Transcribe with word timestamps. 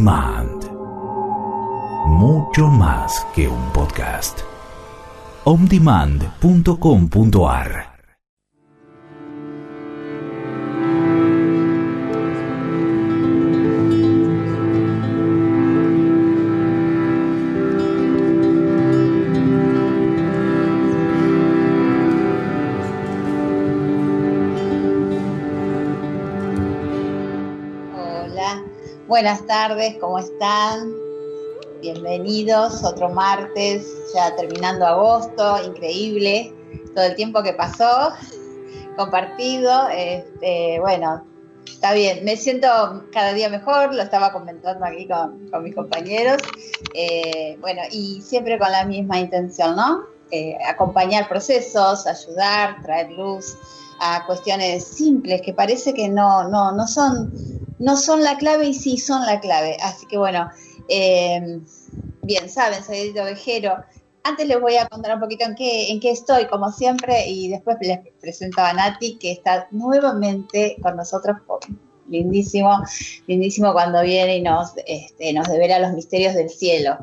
Demand. 0.00 0.64
Mucho 2.06 2.68
más 2.68 3.26
que 3.34 3.46
un 3.46 3.62
podcast. 3.74 4.40
ondemand.com.ar 5.44 7.99
Buenas 29.20 29.46
tardes, 29.46 29.98
¿cómo 30.00 30.18
están? 30.18 30.94
Bienvenidos, 31.82 32.82
otro 32.82 33.10
martes, 33.10 33.86
ya 34.14 34.34
terminando 34.34 34.86
agosto, 34.86 35.62
increíble, 35.62 36.54
todo 36.94 37.04
el 37.04 37.16
tiempo 37.16 37.42
que 37.42 37.52
pasó, 37.52 38.14
compartido, 38.96 39.90
este, 39.90 40.80
bueno, 40.80 41.22
está 41.66 41.92
bien, 41.92 42.24
me 42.24 42.34
siento 42.38 43.04
cada 43.12 43.34
día 43.34 43.50
mejor, 43.50 43.94
lo 43.94 44.00
estaba 44.00 44.32
comentando 44.32 44.86
aquí 44.86 45.06
con, 45.06 45.62
mis 45.62 45.74
compañeros, 45.74 46.40
eh, 46.94 47.58
bueno, 47.60 47.82
y 47.90 48.22
siempre 48.22 48.58
con 48.58 48.72
la 48.72 48.86
misma 48.86 49.18
intención, 49.18 49.76
¿no? 49.76 50.04
Eh, 50.30 50.56
acompañar 50.66 51.28
procesos, 51.28 52.06
ayudar, 52.06 52.80
traer 52.80 53.10
luz 53.10 53.54
a 54.00 54.24
cuestiones 54.24 54.82
simples 54.82 55.42
que 55.42 55.52
parece 55.52 55.92
que 55.92 56.08
no, 56.08 56.48
no, 56.48 56.72
no 56.72 56.88
son 56.88 57.59
no 57.80 57.96
son 57.96 58.22
la 58.22 58.36
clave 58.36 58.66
y 58.66 58.74
sí 58.74 58.98
son 58.98 59.26
la 59.26 59.40
clave. 59.40 59.76
Así 59.82 60.06
que 60.06 60.18
bueno, 60.18 60.50
eh, 60.88 61.60
bien, 62.22 62.48
saben, 62.48 62.84
soy 62.84 62.98
Edith 62.98 63.18
Ovejero. 63.18 63.76
Antes 64.22 64.46
les 64.46 64.60
voy 64.60 64.76
a 64.76 64.86
contar 64.86 65.14
un 65.14 65.20
poquito 65.20 65.46
en 65.46 65.54
qué, 65.54 65.90
en 65.90 65.98
qué 65.98 66.10
estoy, 66.10 66.46
como 66.46 66.70
siempre, 66.70 67.26
y 67.26 67.48
después 67.48 67.78
les 67.80 68.00
presento 68.20 68.60
a 68.60 68.74
Nati, 68.74 69.16
que 69.16 69.32
está 69.32 69.66
nuevamente 69.70 70.76
con 70.82 70.96
nosotros. 70.96 71.38
Lindísimo, 72.06 72.82
lindísimo 73.26 73.72
cuando 73.72 74.02
viene 74.02 74.36
y 74.36 74.42
nos, 74.42 74.72
este, 74.84 75.32
nos 75.32 75.48
devela 75.48 75.78
los 75.78 75.92
misterios 75.92 76.34
del 76.34 76.50
cielo. 76.50 76.98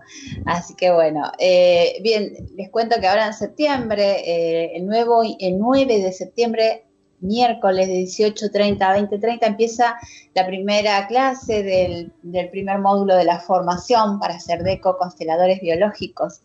Así 0.46 0.76
que 0.76 0.92
bueno, 0.92 1.32
eh, 1.40 1.98
bien, 2.04 2.50
les 2.56 2.70
cuento 2.70 3.00
que 3.00 3.08
ahora 3.08 3.26
en 3.26 3.34
septiembre, 3.34 4.22
eh, 4.26 4.76
el, 4.76 4.86
nuevo, 4.86 5.24
el 5.24 5.58
9 5.58 6.02
de 6.02 6.12
septiembre, 6.12 6.87
miércoles 7.20 7.88
de 7.88 8.04
18.30 8.04 8.82
a 8.82 8.98
20.30 8.98 9.40
empieza 9.42 9.98
la 10.34 10.46
primera 10.46 11.08
clase 11.08 11.64
del, 11.64 12.50
primer 12.50 12.80
módulo 12.80 13.16
de 13.16 13.26
la 13.26 13.40
formación 13.40 14.20
para 14.20 14.40
ser 14.40 14.64
deco 14.64 14.98
consteladores 14.98 15.62
biológicos, 15.62 16.42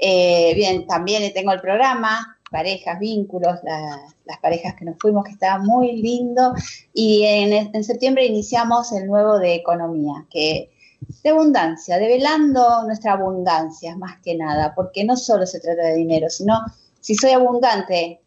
Eh, 0.01 0.55
bien, 0.57 0.89
también 0.89 1.33
tengo 1.33 1.53
el 1.53 1.61
programa, 1.61 2.37
parejas, 2.51 2.99
vínculos, 2.99 3.61
las 3.63 4.39
parejas 4.43 4.75
que 4.75 4.87
nos 4.87 4.99
fuimos, 4.99 5.25
que 5.25 5.31
está 5.31 5.61
muy 5.61 6.03
lindo. 6.03 6.53
Y 6.93 7.23
en, 7.23 7.85
septiembre 7.85 8.27
iniciamos 8.27 8.91
el 8.91 9.07
nuevo 9.07 9.39
de 9.39 9.55
economía, 9.55 10.27
que 10.29 10.73
de 11.23 11.31
abundancia, 11.31 11.99
develando 11.99 12.83
nuestra 12.83 13.13
abundancia 13.13 13.97
más 13.97 14.21
que 14.21 14.35
nada, 14.35 14.75
porque 14.75 15.05
no 15.05 15.17
solo 15.17 15.47
se 15.47 15.61
trata 15.61 15.83
de 15.83 15.95
dinero, 15.95 16.29
sino 16.29 16.59
si 16.99 17.15
soy 17.15 17.31
abundante 17.31 18.24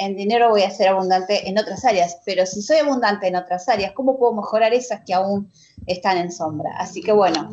en 0.00 0.16
dinero 0.16 0.48
voy 0.48 0.62
a 0.62 0.70
ser 0.70 0.88
abundante 0.88 1.48
en 1.48 1.58
otras 1.58 1.84
áreas, 1.84 2.18
pero 2.24 2.46
si 2.46 2.62
soy 2.62 2.78
abundante 2.78 3.28
en 3.28 3.36
otras 3.36 3.68
áreas, 3.68 3.92
¿cómo 3.92 4.18
puedo 4.18 4.32
mejorar 4.32 4.72
esas 4.72 5.02
que 5.04 5.12
aún 5.12 5.52
están 5.86 6.16
en 6.16 6.32
sombra? 6.32 6.74
Así 6.78 7.02
que 7.02 7.12
bueno, 7.12 7.50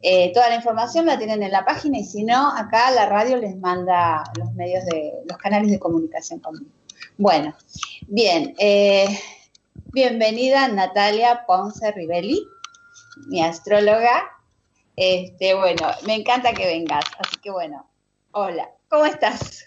eh, 0.00 0.32
toda 0.32 0.48
la 0.48 0.54
información 0.54 1.06
la 1.06 1.18
tienen 1.18 1.42
en 1.42 1.50
la 1.50 1.64
página 1.64 1.98
y 1.98 2.04
si 2.04 2.22
no, 2.22 2.56
acá 2.56 2.92
la 2.92 3.06
radio 3.06 3.36
les 3.36 3.56
manda 3.56 4.22
los 4.38 4.52
medios 4.54 4.84
de 4.86 5.12
los 5.28 5.36
canales 5.38 5.70
de 5.72 5.80
comunicación 5.80 6.38
conmigo. 6.38 6.70
Bueno, 7.16 7.52
bien, 8.06 8.54
eh, 8.58 9.18
bienvenida 9.92 10.68
Natalia 10.68 11.44
Ponce 11.46 11.90
Rivelli, 11.90 12.46
mi 13.26 13.42
astróloga. 13.42 14.22
Este, 14.94 15.54
bueno, 15.54 15.88
me 16.06 16.14
encanta 16.14 16.52
que 16.52 16.66
vengas, 16.66 17.04
así 17.18 17.36
que 17.42 17.50
bueno, 17.50 17.88
hola, 18.30 18.70
¿cómo 18.88 19.04
estás? 19.04 19.64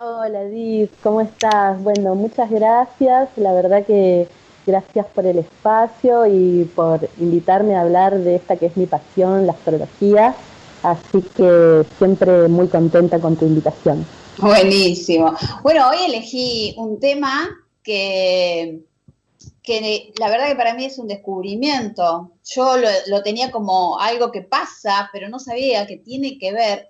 Hola 0.00 0.42
Edith, 0.42 0.92
¿cómo 1.02 1.20
estás? 1.20 1.82
Bueno, 1.82 2.14
muchas 2.14 2.48
gracias. 2.52 3.30
La 3.34 3.52
verdad 3.52 3.84
que 3.84 4.28
gracias 4.64 5.04
por 5.06 5.26
el 5.26 5.38
espacio 5.38 6.24
y 6.24 6.70
por 6.76 7.10
invitarme 7.18 7.74
a 7.74 7.80
hablar 7.80 8.16
de 8.16 8.36
esta 8.36 8.56
que 8.56 8.66
es 8.66 8.76
mi 8.76 8.86
pasión, 8.86 9.44
la 9.44 9.54
astrología. 9.54 10.36
Así 10.84 11.20
que 11.34 11.84
siempre 11.98 12.46
muy 12.46 12.68
contenta 12.68 13.18
con 13.18 13.34
tu 13.34 13.46
invitación. 13.46 14.06
Buenísimo. 14.38 15.34
Bueno, 15.64 15.88
hoy 15.88 15.96
elegí 16.06 16.76
un 16.78 17.00
tema 17.00 17.48
que, 17.82 18.84
que 19.64 20.12
la 20.20 20.30
verdad 20.30 20.46
que 20.46 20.54
para 20.54 20.74
mí 20.74 20.84
es 20.84 20.98
un 20.98 21.08
descubrimiento. 21.08 22.30
Yo 22.44 22.76
lo, 22.76 22.88
lo 23.08 23.24
tenía 23.24 23.50
como 23.50 23.98
algo 23.98 24.30
que 24.30 24.42
pasa, 24.42 25.10
pero 25.12 25.28
no 25.28 25.40
sabía 25.40 25.88
que 25.88 25.96
tiene 25.96 26.38
que 26.38 26.52
ver 26.52 26.88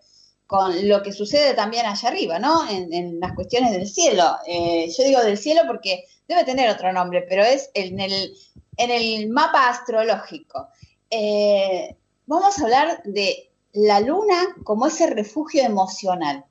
con 0.49 0.89
lo 0.89 1.03
que 1.03 1.13
sucede 1.13 1.53
también 1.53 1.85
allá 1.85 2.09
arriba, 2.09 2.39
¿no? 2.39 2.67
En, 2.71 3.21
las 3.21 3.35
cuestiones 3.35 3.71
del 3.71 3.87
cielo. 3.87 4.25
Eh, 4.47 4.91
yo 4.97 5.05
digo 5.05 5.21
del 5.21 5.37
cielo 5.37 5.61
porque 5.67 6.07
debe 6.27 6.45
tener 6.45 6.71
otro 6.71 6.91
nombre, 6.91 7.27
pero 7.29 7.45
es 7.45 7.71
en 7.75 8.01
el, 8.01 8.35
en 8.79 8.91
el 8.91 9.29
mapa 9.29 9.69
astrológico. 9.69 10.69
Eh, 11.11 11.95
vamos 12.25 12.59
a 12.59 12.63
hablar 12.63 13.03
de 13.05 13.51
la 13.75 14.01
luna 14.01 14.57
como 14.65 14.87
ese 14.87 15.09
refugio 15.09 15.63
emocional, 15.65 16.47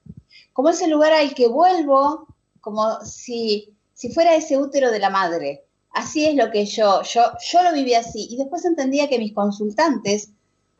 como 0.54 0.70
ese 0.70 0.88
lugar 0.88 1.14
al 1.14 1.34
que 1.34 1.48
vuelvo, 1.48 2.28
como 2.62 3.04
si, 3.04 3.74
si 3.96 4.14
fuera 4.14 4.36
ese 4.36 4.60
útero 4.60 4.92
de 4.92 5.00
la 5.00 5.10
madre. 5.10 5.66
Así 5.90 6.24
es 6.28 6.36
lo 6.36 6.52
que 6.52 6.68
yo, 6.68 7.02
yo, 7.02 7.22
yo 7.52 7.64
lo 7.64 7.74
viví 7.74 7.96
así. 7.96 8.28
Y 8.30 8.38
después 8.38 8.64
entendía 8.64 9.10
que 9.10 9.18
mis 9.18 9.34
consultantes 9.34 10.30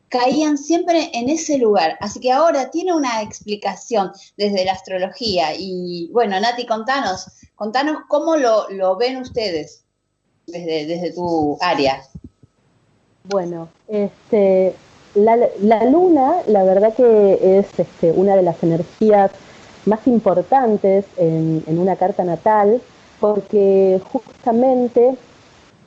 caían 0.08 0.58
siempre 0.58 1.10
en 1.12 1.28
ese 1.28 1.58
lugar. 1.58 1.96
Así 2.00 2.20
que 2.20 2.32
ahora 2.32 2.70
tiene 2.70 2.94
una 2.94 3.22
explicación 3.22 4.12
desde 4.36 4.64
la 4.64 4.72
astrología. 4.72 5.54
Y 5.56 6.10
bueno, 6.12 6.38
Nati, 6.40 6.66
contanos, 6.66 7.26
contanos 7.54 7.98
cómo 8.08 8.36
lo, 8.36 8.96
ven 8.96 9.18
ustedes 9.18 9.84
desde, 10.46 10.86
desde, 10.86 11.12
tu 11.12 11.58
área. 11.60 12.02
Bueno, 13.24 13.68
este, 13.88 14.74
la, 15.14 15.36
luna, 15.84 16.36
la 16.46 16.64
verdad 16.64 16.94
que 16.94 17.58
es 17.58 17.66
este, 17.78 18.12
una 18.12 18.36
de 18.36 18.42
las 18.42 18.62
energías 18.62 19.30
más 19.84 20.06
importantes 20.06 21.04
en, 21.16 21.62
en 21.66 21.78
una 21.78 21.96
carta 21.96 22.24
natal, 22.24 22.80
porque 23.20 24.00
justamente 24.12 25.16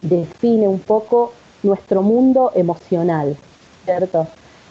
define 0.02 0.68
un 0.68 0.80
poco 0.80 1.34
nuestro 1.64 2.02
mundo 2.02 2.52
emocional. 2.56 3.38
¿Cierto? 3.86 4.28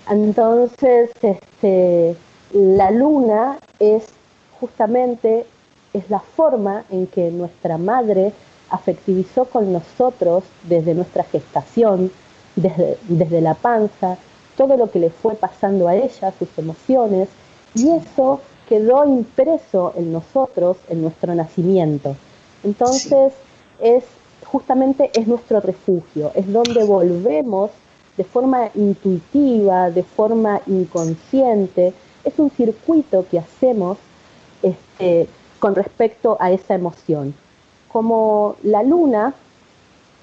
Entonces, 0.09 1.10
este, 1.22 2.16
la 2.53 2.91
luna 2.91 3.59
es 3.78 4.04
justamente 4.59 5.47
es 5.93 6.09
la 6.10 6.21
forma 6.21 6.84
en 6.91 7.06
que 7.06 7.31
nuestra 7.31 7.78
madre 7.78 8.32
afectivizó 8.71 9.47
con 9.47 9.72
nosotros 9.72 10.45
desde 10.65 10.95
nuestra 10.95 11.24
gestación, 11.24 12.12
desde, 12.54 12.98
desde 13.09 13.41
la 13.41 13.54
panza, 13.54 14.16
todo 14.57 14.77
lo 14.77 14.91
que 14.91 15.01
le 15.01 15.10
fue 15.10 15.34
pasando 15.34 15.89
a 15.89 15.97
ella, 15.97 16.33
sus 16.39 16.48
emociones, 16.56 17.28
y 17.74 17.91
eso 17.91 18.41
quedó 18.68 19.04
impreso 19.04 19.92
en 19.97 20.13
nosotros, 20.13 20.77
en 20.89 21.03
nuestro 21.03 21.34
nacimiento. 21.34 22.16
Entonces, 22.63 23.33
es 23.80 24.04
justamente 24.45 25.10
es 25.15 25.27
nuestro 25.27 25.60
refugio, 25.60 26.33
es 26.34 26.53
donde 26.53 26.84
volvemos 26.84 27.71
de 28.20 28.24
forma 28.24 28.68
intuitiva, 28.74 29.88
de 29.88 30.02
forma 30.02 30.60
inconsciente, 30.66 31.94
es 32.22 32.38
un 32.38 32.50
circuito 32.50 33.24
que 33.30 33.38
hacemos 33.38 33.96
este, 34.62 35.26
con 35.58 35.74
respecto 35.74 36.36
a 36.38 36.50
esa 36.50 36.74
emoción. 36.74 37.32
Como 37.90 38.56
la 38.62 38.82
luna 38.82 39.32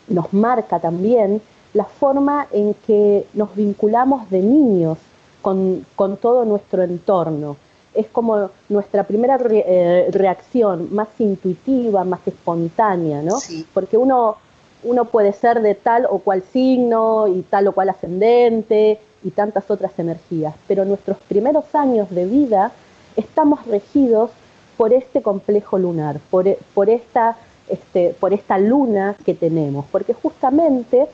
nos 0.09 0.31
marca 0.31 0.79
también 0.79 1.41
la 1.73 1.85
forma 1.85 2.45
en 2.51 2.75
que 2.85 3.25
nos 3.33 3.55
vinculamos 3.55 4.29
de 4.29 4.41
niños 4.44 4.99
con, 5.41 5.83
todo 6.21 6.45
nuestro 6.45 6.83
entorno. 6.83 7.57
es 7.95 8.05
como 8.09 8.51
nuestra 8.69 9.05
primera 9.05 9.39
eh, 9.49 10.09
reacción 10.11 10.94
más 10.94 11.07
intuitiva, 11.17 12.03
más 12.03 12.19
espontánea, 12.27 13.23
¿no? 13.23 13.39
Porque 13.73 13.97
uno, 13.97 14.38
uno 14.83 15.06
puede 15.06 15.33
ser 15.33 15.62
de 15.62 15.75
tal 15.75 16.07
o 16.09 16.19
cual 16.19 16.44
signo 16.53 17.27
y 17.27 17.41
tal 17.41 17.68
o 17.68 17.71
cual 17.74 17.89
ascendente 17.89 19.00
y 19.24 19.31
tantas 19.31 19.69
otras 19.71 19.97
energías, 19.97 20.53
pero 20.68 20.85
nuestros 20.85 21.18
primeros 21.27 21.74
años 21.74 22.09
de 22.12 22.25
vida 22.25 22.71
estamos 23.15 23.65
regidos 23.65 24.31
por 24.77 24.94
este 24.94 25.21
complejo 25.21 25.79
lunar, 25.79 26.19
por, 26.29 26.45
por, 26.74 26.89
esta, 26.89 27.35
este, 27.68 28.15
por 28.19 28.33
esta 28.33 28.59
luna 28.59 29.15
que 29.25 29.33
tenemos, 29.33 29.85
porque 29.91 30.13
justamente 30.13 31.07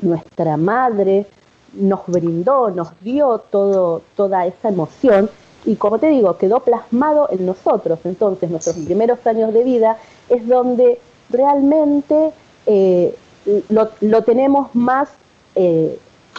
nuestra 0.00 0.56
madre 0.56 1.26
nos 1.72 2.00
brindó, 2.06 2.70
nos 2.70 2.88
dio 3.00 3.38
todo, 3.38 4.02
toda 4.16 4.46
esa 4.46 4.68
emoción 4.68 5.30
y 5.64 5.74
como 5.74 5.98
te 5.98 6.08
digo, 6.08 6.36
quedó 6.38 6.60
plasmado 6.60 7.28
en 7.30 7.44
nosotros. 7.44 7.98
Entonces, 8.04 8.48
nuestros 8.50 8.76
primeros 8.76 9.26
años 9.26 9.52
de 9.52 9.64
vida 9.64 9.98
es 10.28 10.46
donde 10.46 11.00
realmente 11.28 12.32
eh, 12.66 13.14
lo, 13.68 14.22
tenemos 14.22 14.74
más, 14.74 15.08
eh, 15.54 15.98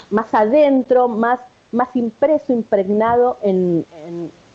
más 0.10 0.34
adentro, 0.34 1.08
más, 1.08 1.40
más 1.72 1.96
impreso, 1.96 2.54
impregnado 2.54 3.38
en, 3.42 3.86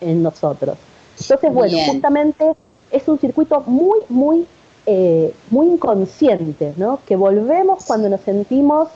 en, 0.01 0.23
nosotros. 0.23 0.77
Entonces, 1.21 1.53
bueno, 1.53 1.79
justamente 1.87 2.53
es 2.91 3.09
un 3.09 3.19
circuito 3.19 3.63
muy, 3.67 4.01
muy, 4.09 4.47
eh, 4.87 5.35
muy 5.51 5.69
inconsciente, 5.69 6.75
¿no? 6.77 7.01
Que 7.07 7.17
volvemos 7.17 7.85
cuando 7.85 8.09
nos 8.09 8.21
sentimos, 8.23 8.89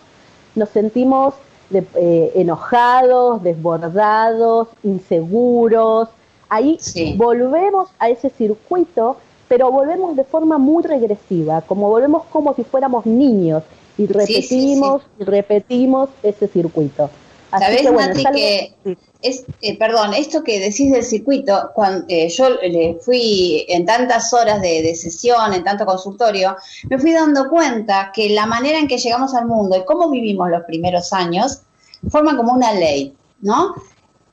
nos 0.54 0.68
sentimos 0.70 1.34
eh, 1.72 2.32
enojados, 2.34 3.42
desbordados, 3.42 4.68
inseguros. 4.82 6.08
Ahí 6.48 6.78
volvemos 7.16 7.88
a 7.98 8.08
ese 8.08 8.30
circuito, 8.30 9.16
pero 9.48 9.70
volvemos 9.70 10.16
de 10.16 10.24
forma 10.24 10.58
muy 10.58 10.82
regresiva, 10.82 11.60
como 11.62 11.88
volvemos 11.88 12.24
como 12.30 12.54
si 12.54 12.64
fuéramos 12.64 13.06
niños 13.06 13.62
y 13.98 14.06
repetimos 14.06 15.02
y 15.18 15.24
repetimos 15.24 16.10
ese 16.22 16.48
circuito. 16.48 17.10
Así 17.50 17.76
que, 17.76 17.90
bueno, 17.90 18.14
que 18.34 18.74
es, 19.22 19.44
eh, 19.62 19.78
perdón, 19.78 20.12
esto 20.14 20.42
que 20.42 20.60
decís 20.60 20.92
del 20.92 21.04
circuito, 21.04 21.70
cuando 21.74 22.04
eh, 22.08 22.28
yo 22.28 22.50
le 22.50 22.98
fui 23.00 23.64
en 23.68 23.86
tantas 23.86 24.32
horas 24.34 24.60
de, 24.60 24.82
de, 24.82 24.94
sesión, 24.94 25.54
en 25.54 25.64
tanto 25.64 25.86
consultorio, 25.86 26.56
me 26.90 26.98
fui 26.98 27.12
dando 27.12 27.48
cuenta 27.48 28.10
que 28.12 28.30
la 28.30 28.46
manera 28.46 28.78
en 28.78 28.88
que 28.88 28.98
llegamos 28.98 29.34
al 29.34 29.46
mundo 29.46 29.76
y 29.76 29.84
cómo 29.84 30.10
vivimos 30.10 30.50
los 30.50 30.64
primeros 30.64 31.12
años 31.12 31.62
forma 32.10 32.36
como 32.36 32.52
una 32.52 32.72
ley, 32.72 33.14
¿no? 33.40 33.74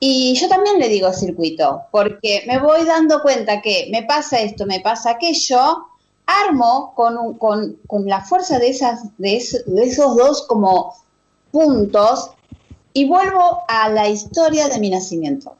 Y 0.06 0.34
yo 0.34 0.50
también 0.50 0.78
le 0.78 0.90
digo 0.90 1.10
circuito, 1.14 1.84
porque 1.90 2.44
me 2.46 2.58
voy 2.58 2.84
dando 2.84 3.22
cuenta 3.22 3.62
que 3.62 3.88
me 3.90 4.02
pasa 4.02 4.38
esto, 4.38 4.66
me 4.66 4.80
pasa 4.80 5.12
aquello, 5.12 5.86
armo 6.26 6.92
con, 6.94 7.38
con, 7.38 7.78
con 7.86 8.06
la 8.06 8.20
fuerza 8.20 8.58
de, 8.58 8.68
esas, 8.68 9.16
de, 9.16 9.36
esos 9.36 10.14
dos 10.14 10.46
como 10.46 10.94
puntos 11.50 12.32
y 12.92 13.06
vuelvo 13.06 13.62
a 13.66 13.88
la 13.88 14.06
historia 14.06 14.68
de 14.68 14.78
mi 14.78 14.90
nacimiento. 14.90 15.56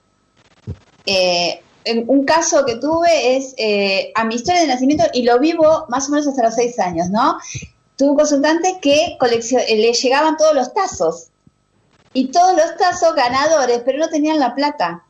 Eh, 1.06 1.62
un 2.06 2.26
caso 2.26 2.67
que 2.67 2.76
tuve 2.76 3.37
es 3.37 3.55
eh, 3.56 4.12
a 4.14 4.26
mi 4.26 4.35
historia 4.35 4.61
de 4.61 4.67
nacimiento 4.67 5.06
y 5.14 5.23
lo 5.23 5.38
vivo 5.38 5.87
más 5.88 6.08
o 6.08 6.11
menos 6.11 6.26
hasta 6.26 6.43
los 6.43 6.55
seis 6.55 6.79
años, 6.79 7.08
¿no? 7.08 7.38
Tuve 7.96 8.11
un 8.11 8.17
consultante 8.17 8.76
que 8.82 9.17
le 9.75 9.93
llegaban 9.94 10.37
todos 10.37 10.55
los 10.55 10.75
tazos 10.75 11.29
y 12.15 12.29
todos 12.29 12.57
los 12.57 12.77
tazos 12.77 13.15
ganadores, 13.15 13.83
pero 13.85 13.99
no 13.99 14.09
tenían 14.09 14.39
la 14.39 14.55
plata. 14.55 15.05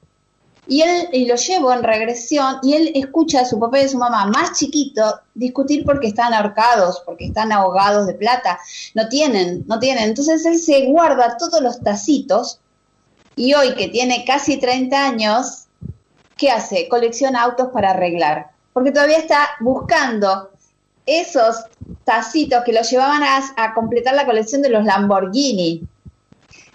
Y 0.66 0.80
él 0.80 1.10
y 1.12 1.26
lo 1.26 1.36
llevo 1.36 1.70
en 1.74 1.82
regresión 1.82 2.56
y 2.62 2.72
él 2.72 2.90
escucha 2.94 3.40
a 3.40 3.44
su 3.44 3.60
papá 3.60 3.80
y 3.80 3.84
a 3.84 3.88
su 3.88 3.98
mamá 3.98 4.24
más 4.26 4.58
chiquito 4.58 5.20
discutir 5.34 5.84
porque 5.84 6.06
están 6.06 6.32
ahorcados, 6.32 7.02
porque 7.04 7.26
están 7.26 7.52
ahogados 7.52 8.06
de 8.06 8.14
plata. 8.14 8.58
No 8.94 9.06
tienen, 9.10 9.64
no 9.66 9.78
tienen. 9.78 10.04
Entonces 10.04 10.44
él 10.46 10.58
se 10.58 10.86
guarda 10.86 11.36
todos 11.36 11.60
los 11.60 11.80
tacitos 11.80 12.60
y 13.36 13.52
hoy 13.52 13.74
que 13.74 13.88
tiene 13.88 14.24
casi 14.24 14.56
30 14.56 15.06
años, 15.06 15.66
¿qué 16.38 16.50
hace? 16.50 16.88
Colecciona 16.88 17.42
autos 17.42 17.68
para 17.68 17.90
arreglar. 17.90 18.50
Porque 18.72 18.92
todavía 18.92 19.18
está 19.18 19.50
buscando 19.60 20.50
esos 21.04 21.56
tacitos 22.04 22.64
que 22.64 22.72
lo 22.72 22.80
llevaban 22.80 23.22
a 23.22 23.74
completar 23.74 24.14
la 24.14 24.24
colección 24.24 24.62
de 24.62 24.70
los 24.70 24.86
Lamborghini 24.86 25.86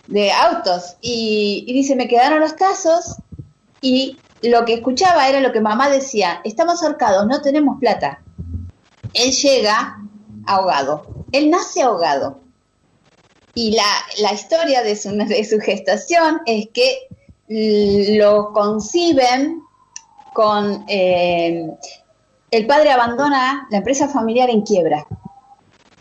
de 0.10 0.32
autos. 0.32 0.98
Y, 1.02 1.72
dice, 1.72 1.96
me 1.96 2.08
quedaron 2.08 2.40
los 2.40 2.56
tazos 2.56 3.18
y 3.82 4.18
lo 4.42 4.66
que 4.66 4.74
escuchaba 4.76 5.30
era 5.30 5.40
lo 5.40 5.52
que 5.52 5.62
mamá 5.62 5.90
decía, 5.90 6.42
estamos 6.44 6.84
ahorcados, 6.84 7.28
no 7.28 7.42
tenemos 7.42 7.80
plata. 7.80 8.22
Él 9.14 9.32
llega 9.32 10.00
ahogado, 10.46 11.26
él 11.32 11.50
nace 11.50 11.82
ahogado. 11.82 12.40
Y 13.54 13.72
la, 13.72 13.84
la 14.22 14.34
historia 14.34 14.84
de 14.84 14.96
su, 14.96 15.10
de 15.16 15.44
su 15.44 15.60
gestación 15.60 16.42
es 16.46 16.68
que 16.74 17.08
lo 17.48 18.52
conciben 18.54 19.62
con... 20.34 20.86
Eh, 20.88 21.70
el 22.52 22.66
padre 22.66 22.90
abandona 22.90 23.68
la 23.70 23.78
empresa 23.78 24.08
familiar 24.08 24.50
en 24.50 24.62
quiebra 24.62 25.06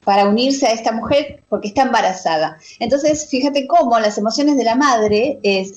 para 0.09 0.27
unirse 0.27 0.67
a 0.67 0.73
esta 0.73 0.91
mujer 0.91 1.43
porque 1.51 1.69
está 1.69 1.83
embarazada. 1.83 2.57
Entonces, 2.79 3.29
fíjate 3.29 3.67
cómo 3.67 4.01
las 4.01 4.17
emociones 4.17 4.57
de 4.57 4.65
la 4.65 4.75
madre 4.75 5.39
es, 5.43 5.75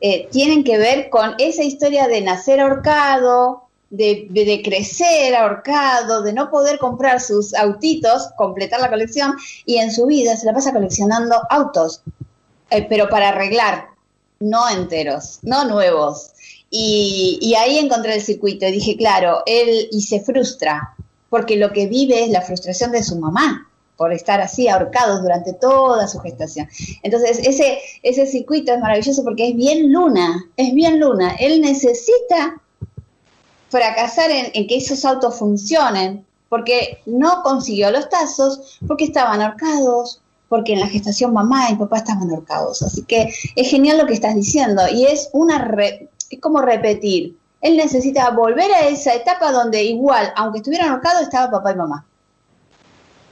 eh, 0.00 0.28
tienen 0.30 0.62
que 0.62 0.78
ver 0.78 1.10
con 1.10 1.34
esa 1.38 1.64
historia 1.64 2.06
de 2.06 2.20
nacer 2.20 2.60
ahorcado, 2.60 3.64
de, 3.90 4.60
crecer 4.64 5.34
ahorcado, 5.34 6.22
de 6.22 6.32
no 6.32 6.48
poder 6.48 6.78
comprar 6.78 7.20
sus 7.20 7.54
autitos, 7.54 8.28
completar 8.36 8.80
la 8.80 8.88
colección, 8.88 9.34
y 9.66 9.78
en 9.78 9.90
su 9.90 10.06
vida 10.06 10.36
se 10.36 10.46
la 10.46 10.54
pasa 10.54 10.72
coleccionando 10.72 11.40
autos, 11.50 12.02
eh, 12.70 12.86
pero 12.88 13.08
para 13.08 13.30
arreglar, 13.30 13.88
no 14.38 14.70
enteros, 14.70 15.40
no 15.42 15.64
nuevos. 15.64 16.30
Y, 16.70 17.40
y, 17.42 17.56
ahí 17.56 17.78
encontré 17.78 18.14
el 18.14 18.22
circuito 18.22 18.64
y 18.64 18.70
dije, 18.70 18.96
claro, 18.96 19.42
él 19.44 19.88
y 19.90 20.02
se 20.02 20.20
frustra, 20.20 20.94
porque 21.28 21.56
lo 21.56 21.72
que 21.72 21.88
vive 21.88 22.22
es 22.22 22.30
la 22.30 22.42
frustración 22.42 22.92
de 22.92 23.02
su 23.02 23.18
mamá 23.18 23.68
por 24.02 24.12
estar 24.12 24.40
así 24.40 24.66
ahorcados 24.66 25.22
durante 25.22 25.52
toda 25.52 26.08
su 26.08 26.18
gestación. 26.18 26.68
Entonces, 27.04 27.38
ese, 27.38 27.78
ese 28.02 28.26
circuito 28.26 28.72
es 28.72 28.80
maravilloso 28.80 29.22
porque 29.22 29.50
es 29.50 29.54
bien 29.54 29.92
luna, 29.92 30.44
es 30.56 30.74
bien 30.74 30.98
luna. 30.98 31.36
Él 31.38 31.60
necesita 31.60 32.60
fracasar 33.68 34.28
en, 34.32 34.66
que 34.66 34.76
esos 34.76 35.04
autos 35.04 35.38
funcionen, 35.38 36.26
porque 36.48 37.00
no 37.06 37.44
consiguió 37.44 37.92
los 37.92 38.08
tazos, 38.08 38.80
porque 38.88 39.04
estaban 39.04 39.40
ahorcados, 39.40 40.20
porque 40.48 40.72
en 40.72 40.80
la 40.80 40.88
gestación 40.88 41.32
mamá 41.32 41.70
y 41.70 41.76
papá 41.76 41.98
estaban 41.98 42.28
ahorcados. 42.28 42.82
Así 42.82 43.04
que 43.04 43.32
es 43.54 43.70
genial 43.70 43.98
lo 43.98 44.06
que 44.06 44.14
estás 44.14 44.34
diciendo 44.34 44.82
y 44.92 45.04
es 45.04 45.30
una 45.32 45.72
es 46.28 46.40
como 46.40 46.60
repetir. 46.60 47.36
Él 47.60 47.76
necesita 47.76 48.30
volver 48.30 48.72
a 48.72 48.88
esa 48.88 49.14
etapa 49.14 49.52
donde 49.52 49.84
igual, 49.84 50.32
aunque 50.34 50.58
estuvieran 50.58 50.90
ahorcados, 50.90 51.22
estaba 51.22 51.52
papá 51.52 51.70
y 51.70 51.76
mamá. 51.76 52.04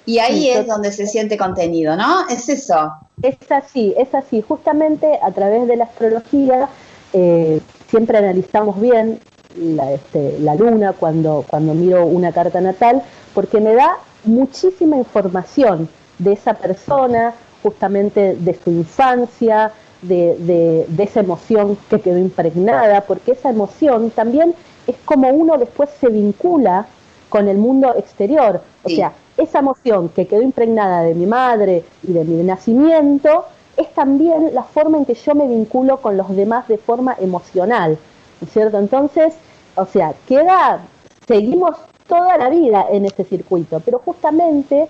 Y 0.07 0.19
ahí 0.19 0.49
es 0.49 0.67
donde 0.67 0.93
se 0.93 1.07
siente 1.07 1.37
contenido, 1.37 1.97
¿no? 1.97 2.29
Es 2.29 2.49
eso. 2.49 2.93
Es 3.23 3.37
así, 3.51 3.95
es 3.97 4.15
así. 4.15 4.41
Justamente 4.41 5.19
a 5.23 5.31
través 5.31 5.69
de 5.69 5.77
la 5.77 5.85
astrología 5.85 6.69
eh, 7.13 7.61
siempre 7.89 8.19
analizamos 8.19 8.81
bien 8.81 9.21
la, 9.57 9.93
este, 9.93 10.39
la 10.41 10.55
luna 10.55 10.93
cuando, 10.93 11.45
cuando 11.49 11.75
miro 11.75 12.07
una 12.07 12.33
carta 12.33 12.61
natal, 12.61 13.03
porque 13.35 13.61
me 13.61 13.75
da 13.75 13.99
muchísima 14.25 14.97
información 14.97 15.89
de 16.19 16.33
esa 16.33 16.55
persona, 16.55 17.35
justamente 17.63 18.37
de 18.37 18.59
su 18.63 18.71
infancia, 18.71 19.73
de, 20.03 20.87
de, 20.89 21.03
esa 21.03 21.21
emoción 21.21 21.77
que 21.89 22.01
quedó 22.01 22.19
impregnada, 22.19 23.03
porque 23.03 23.33
esa 23.33 23.51
emoción 23.51 24.11
también 24.11 24.55
es 24.87 24.97
como 25.05 25.29
uno 25.29 25.59
después 25.59 25.91
se 26.01 26.09
vincula 26.09 26.87
con 27.31 27.49
el 27.49 27.57
mundo 27.57 27.95
exterior. 27.97 28.61
O 28.85 28.91
sea, 28.91 29.15
esa 29.39 29.61
emoción 29.61 30.11
que 30.11 30.27
quedó 30.27 30.43
impregnada 30.43 31.03
de 31.03 31.15
mi 31.15 31.25
madre 31.25 31.85
y 32.03 32.13
de 32.13 32.25
mi 32.25 32.43
nacimiento 32.43 33.47
es 33.79 33.89
también 33.95 34.55
la 34.55 34.65
forma 34.65 34.99
en 34.99 35.07
que 35.07 35.15
yo 35.15 35.35
me 35.35 35.47
vinculo 35.47 35.97
con 36.03 36.19
los 36.19 36.29
demás 36.37 36.69
de 36.69 36.77
forma 36.77 37.17
emocional, 37.19 37.99
¿no 38.41 38.47
es 38.47 38.53
cierto? 38.53 38.79
Entonces, 38.79 39.35
o 39.77 39.87
sea, 39.87 40.13
queda, 40.29 40.81
seguimos 41.27 41.77
toda 42.07 42.37
la 42.37 42.51
vida 42.51 42.87
en 42.91 43.07
ese 43.07 43.25
circuito, 43.25 43.81
pero 43.81 44.01
justamente 44.05 44.89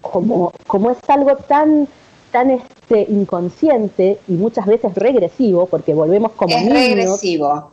como, 0.00 0.52
como 0.66 0.90
es 0.90 0.98
algo 1.08 1.36
tan 1.36 1.88
tan 2.34 2.50
este 2.50 3.06
inconsciente 3.12 4.18
y 4.26 4.32
muchas 4.32 4.66
veces 4.66 4.92
regresivo, 4.96 5.66
porque 5.66 5.94
volvemos 5.94 6.32
como 6.32 6.56
es 6.56 6.68
regresivo. 6.68 7.68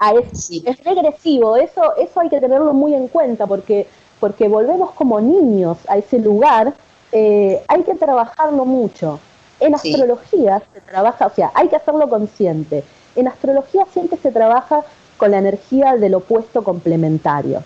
Es 0.67 0.83
regresivo, 0.83 1.55
eso, 1.55 1.95
eso 1.97 2.19
hay 2.19 2.29
que 2.29 2.39
tenerlo 2.39 2.71
muy 2.71 2.93
en 2.93 3.07
cuenta, 3.07 3.47
porque 3.47 3.87
porque 4.19 4.47
volvemos 4.47 4.91
como 4.91 5.19
niños 5.19 5.79
a 5.87 5.97
ese 5.97 6.19
lugar, 6.19 6.75
eh, 7.11 7.59
hay 7.67 7.81
que 7.81 7.95
trabajarlo 7.95 8.65
mucho. 8.65 9.19
En 9.59 9.73
astrología 9.73 10.61
se 10.71 10.81
trabaja, 10.81 11.25
o 11.25 11.31
sea, 11.31 11.49
hay 11.55 11.67
que 11.67 11.77
hacerlo 11.77 12.07
consciente. 12.07 12.83
En 13.15 13.27
astrología 13.27 13.87
siempre 13.91 14.19
se 14.21 14.31
trabaja 14.31 14.83
con 15.17 15.31
la 15.31 15.39
energía 15.39 15.95
del 15.95 16.13
opuesto 16.13 16.63
complementario. 16.63 17.63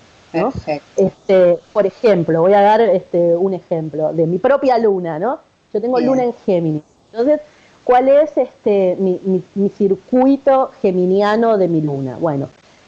Este, 0.95 1.57
por 1.73 1.85
ejemplo, 1.85 2.41
voy 2.41 2.53
a 2.53 2.61
dar 2.61 2.79
este, 2.79 3.35
un 3.35 3.53
ejemplo 3.53 4.13
de 4.13 4.25
mi 4.25 4.37
propia 4.37 4.77
luna, 4.77 5.19
¿no? 5.19 5.39
Yo 5.75 5.82
tengo 5.82 6.00
luna 6.00 6.24
en 6.24 6.34
Géminis. 6.46 6.84
Entonces, 7.12 7.41
¿cuál 7.84 8.08
es 8.08 8.38
este, 8.38 8.96
mi, 8.98 9.70
circuito 9.70 10.72
geminiano 10.82 11.58
de 11.58 11.67
mi 11.67 11.82
luna? 11.82 12.15
Bueno, 12.17 12.48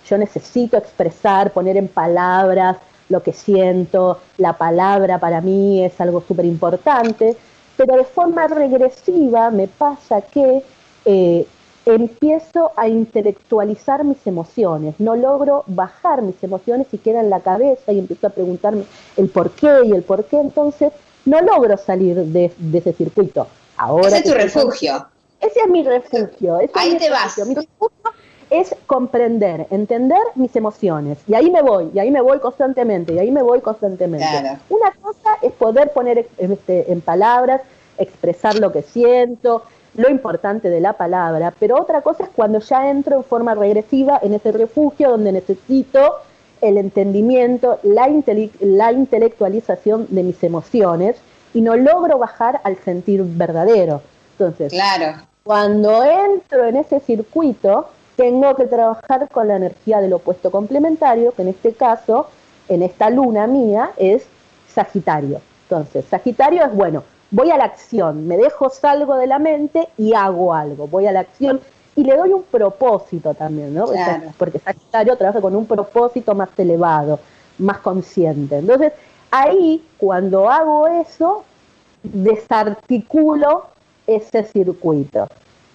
yo 0.09 0.17
necesito 0.17 0.77
expresar, 0.77 1.51
poner 1.51 1.75
en 1.75 1.89
palabras 1.89 2.77
lo 3.09 3.21
que 3.21 3.33
siento, 3.33 4.19
la 4.37 4.53
palabra 4.53 5.19
para 5.19 5.41
mí 5.41 5.83
es 5.83 5.99
algo 5.99 6.23
súper 6.25 6.45
importante, 6.45 7.35
pero 7.75 7.97
de 7.97 8.05
forma 8.05 8.47
regresiva 8.47 9.51
me 9.51 9.67
pasa 9.67 10.21
que 10.21 10.63
eh, 11.03 11.45
empiezo 11.85 12.71
a 12.77 12.87
intelectualizar 12.87 14.05
mis 14.05 14.25
emociones, 14.25 14.95
no 14.97 15.17
logro 15.17 15.65
bajar 15.67 16.21
mis 16.21 16.41
emociones 16.41 16.87
y 16.93 16.99
queda 16.99 17.19
en 17.19 17.29
la 17.29 17.41
cabeza 17.41 17.91
y 17.91 17.99
empiezo 17.99 18.27
a 18.27 18.29
preguntarme 18.29 18.85
el 19.17 19.27
por 19.27 19.51
qué 19.51 19.81
y 19.83 19.91
el 19.91 20.03
por 20.03 20.23
qué, 20.23 20.39
entonces 20.39 20.93
no 21.27 21.41
logro 21.41 21.77
salir 21.77 22.15
de, 22.15 22.51
ese 22.73 22.93
circuito. 22.93 23.47
Ahora 23.75 24.07
ese 24.07 24.17
es 24.17 24.23
tu 24.23 24.33
refugio. 24.33 25.07
Ese 25.39 25.59
es 25.59 25.69
mi 25.69 25.83
refugio. 25.83 26.59
ahí 26.73 26.97
te 26.97 27.09
vas. 27.09 27.37
Mi 27.45 27.53
refugio 27.53 27.91
es 28.49 28.73
comprender, 28.85 29.67
entender 29.69 30.21
mis 30.35 30.55
emociones. 30.55 31.17
Y 31.27 31.35
ahí 31.35 31.51
me 31.51 31.61
voy, 31.61 31.91
y 31.93 31.99
ahí 31.99 32.11
me 32.11 32.21
voy 32.21 32.39
constantemente, 32.39 33.13
y 33.13 33.19
ahí 33.19 33.31
me 33.31 33.43
voy 33.43 33.61
constantemente. 33.61 34.25
Una 34.69 34.91
cosa 35.01 35.37
es 35.41 35.51
poder 35.51 35.91
poner 35.91 36.27
este, 36.37 36.91
en 36.91 37.01
palabras, 37.01 37.61
expresar 37.97 38.55
lo 38.55 38.71
que 38.71 38.83
siento, 38.83 39.63
lo 39.95 40.09
importante 40.09 40.69
de 40.69 40.79
la 40.79 40.93
palabra, 40.93 41.53
pero 41.59 41.81
otra 41.81 42.01
cosa 42.01 42.23
es 42.23 42.29
cuando 42.29 42.59
ya 42.59 42.89
entro 42.89 43.17
en 43.17 43.23
forma 43.23 43.55
regresiva 43.55 44.19
en 44.21 44.33
ese 44.33 44.51
refugio 44.51 45.09
donde 45.09 45.31
necesito 45.31 46.15
el 46.61 46.77
entendimiento, 46.77 47.79
la, 47.83 48.09
la 48.59 48.91
intelectualización 48.91 50.07
de 50.09 50.23
mis 50.23 50.43
emociones 50.43 51.15
y 51.53 51.61
no 51.61 51.75
logro 51.75 52.17
bajar 52.17 52.61
al 52.63 52.77
sentir 52.77 53.23
verdadero. 53.23 54.01
Entonces, 54.33 54.71
claro. 54.71 55.21
cuando 55.43 56.03
entro 56.03 56.65
en 56.65 56.77
ese 56.77 56.99
circuito, 56.99 57.87
tengo 58.15 58.55
que 58.55 58.65
trabajar 58.65 59.29
con 59.29 59.47
la 59.47 59.55
energía 59.55 60.01
del 60.01 60.13
opuesto 60.13 60.51
complementario, 60.51 61.31
que 61.31 61.43
en 61.43 61.47
este 61.49 61.73
caso, 61.73 62.27
en 62.67 62.81
esta 62.81 63.09
luna 63.09 63.47
mía, 63.47 63.91
es 63.97 64.25
Sagitario. 64.73 65.41
Entonces, 65.69 66.05
Sagitario 66.05 66.65
es 66.65 66.73
bueno, 66.73 67.03
voy 67.31 67.51
a 67.51 67.57
la 67.57 67.65
acción, 67.65 68.27
me 68.27 68.37
dejo 68.37 68.69
salgo 68.69 69.15
de 69.15 69.27
la 69.27 69.39
mente 69.39 69.87
y 69.97 70.13
hago 70.13 70.53
algo, 70.53 70.87
voy 70.87 71.07
a 71.07 71.11
la 71.11 71.21
acción 71.21 71.61
y 71.97 72.03
le 72.03 72.15
doy 72.15 72.31
un 72.31 72.43
propósito 72.43 73.33
también, 73.33 73.73
¿no? 73.73 73.87
Porque 74.37 74.59
Sagitario 74.59 75.17
trabaja 75.17 75.41
con 75.41 75.55
un 75.55 75.65
propósito 75.65 76.35
más 76.35 76.49
elevado, 76.55 77.19
más 77.57 77.79
consciente. 77.79 78.59
Entonces, 78.59 78.93
ahí, 79.31 79.83
cuando 79.97 80.47
hago 80.47 80.87
eso, 80.87 81.43
desarticulo 82.03 83.65
ese 84.05 84.43
circuito, 84.43 85.27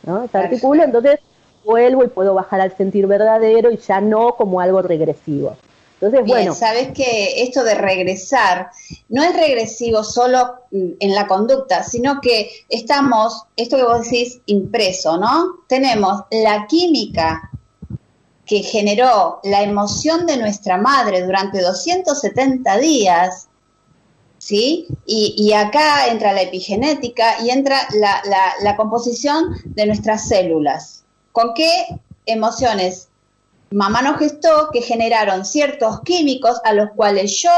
¿no? 0.04 0.22
Desarticulo, 0.22 0.84
entonces 0.84 1.18
vuelvo 1.64 2.04
y 2.04 2.08
puedo 2.08 2.34
bajar 2.34 2.60
al 2.60 2.76
sentir 2.76 3.08
verdadero 3.08 3.72
y 3.72 3.78
ya 3.78 4.00
no 4.00 4.34
como 4.36 4.60
algo 4.60 4.80
regresivo. 4.80 5.56
Entonces, 6.02 6.26
bueno. 6.26 6.52
Sabes 6.52 6.88
que 6.88 7.44
esto 7.44 7.62
de 7.62 7.76
regresar 7.76 8.70
no 9.08 9.22
es 9.22 9.36
regresivo 9.36 10.02
solo 10.02 10.54
en 10.72 11.14
la 11.14 11.28
conducta, 11.28 11.84
sino 11.84 12.20
que 12.20 12.50
estamos, 12.68 13.44
esto 13.56 13.76
que 13.76 13.84
vos 13.84 14.02
decís, 14.02 14.40
impreso, 14.46 15.16
¿no? 15.16 15.60
Tenemos 15.68 16.24
la 16.32 16.66
química 16.66 17.48
que 18.44 18.64
generó 18.64 19.38
la 19.44 19.62
emoción 19.62 20.26
de 20.26 20.38
nuestra 20.38 20.76
madre 20.76 21.24
durante 21.24 21.60
270 21.60 22.78
días, 22.78 23.46
¿sí? 24.38 24.88
Y, 25.06 25.52
acá 25.52 26.08
entra 26.08 26.32
la 26.32 26.42
epigenética 26.42 27.40
y 27.44 27.50
entra 27.50 27.78
la, 27.94 28.20
la 28.60 28.76
composición 28.76 29.56
de 29.66 29.86
nuestras 29.86 30.26
células. 30.26 31.04
¿Con 31.30 31.54
qué 31.54 31.70
emociones 32.26 33.08
mamá 33.72 34.02
nos 34.02 34.18
gestó 34.18 34.68
que 34.72 34.82
generaron 34.82 35.44
ciertos 35.44 36.00
químicos 36.02 36.60
a 36.64 36.72
los 36.72 36.90
cuales 36.90 37.32
yo 37.40 37.50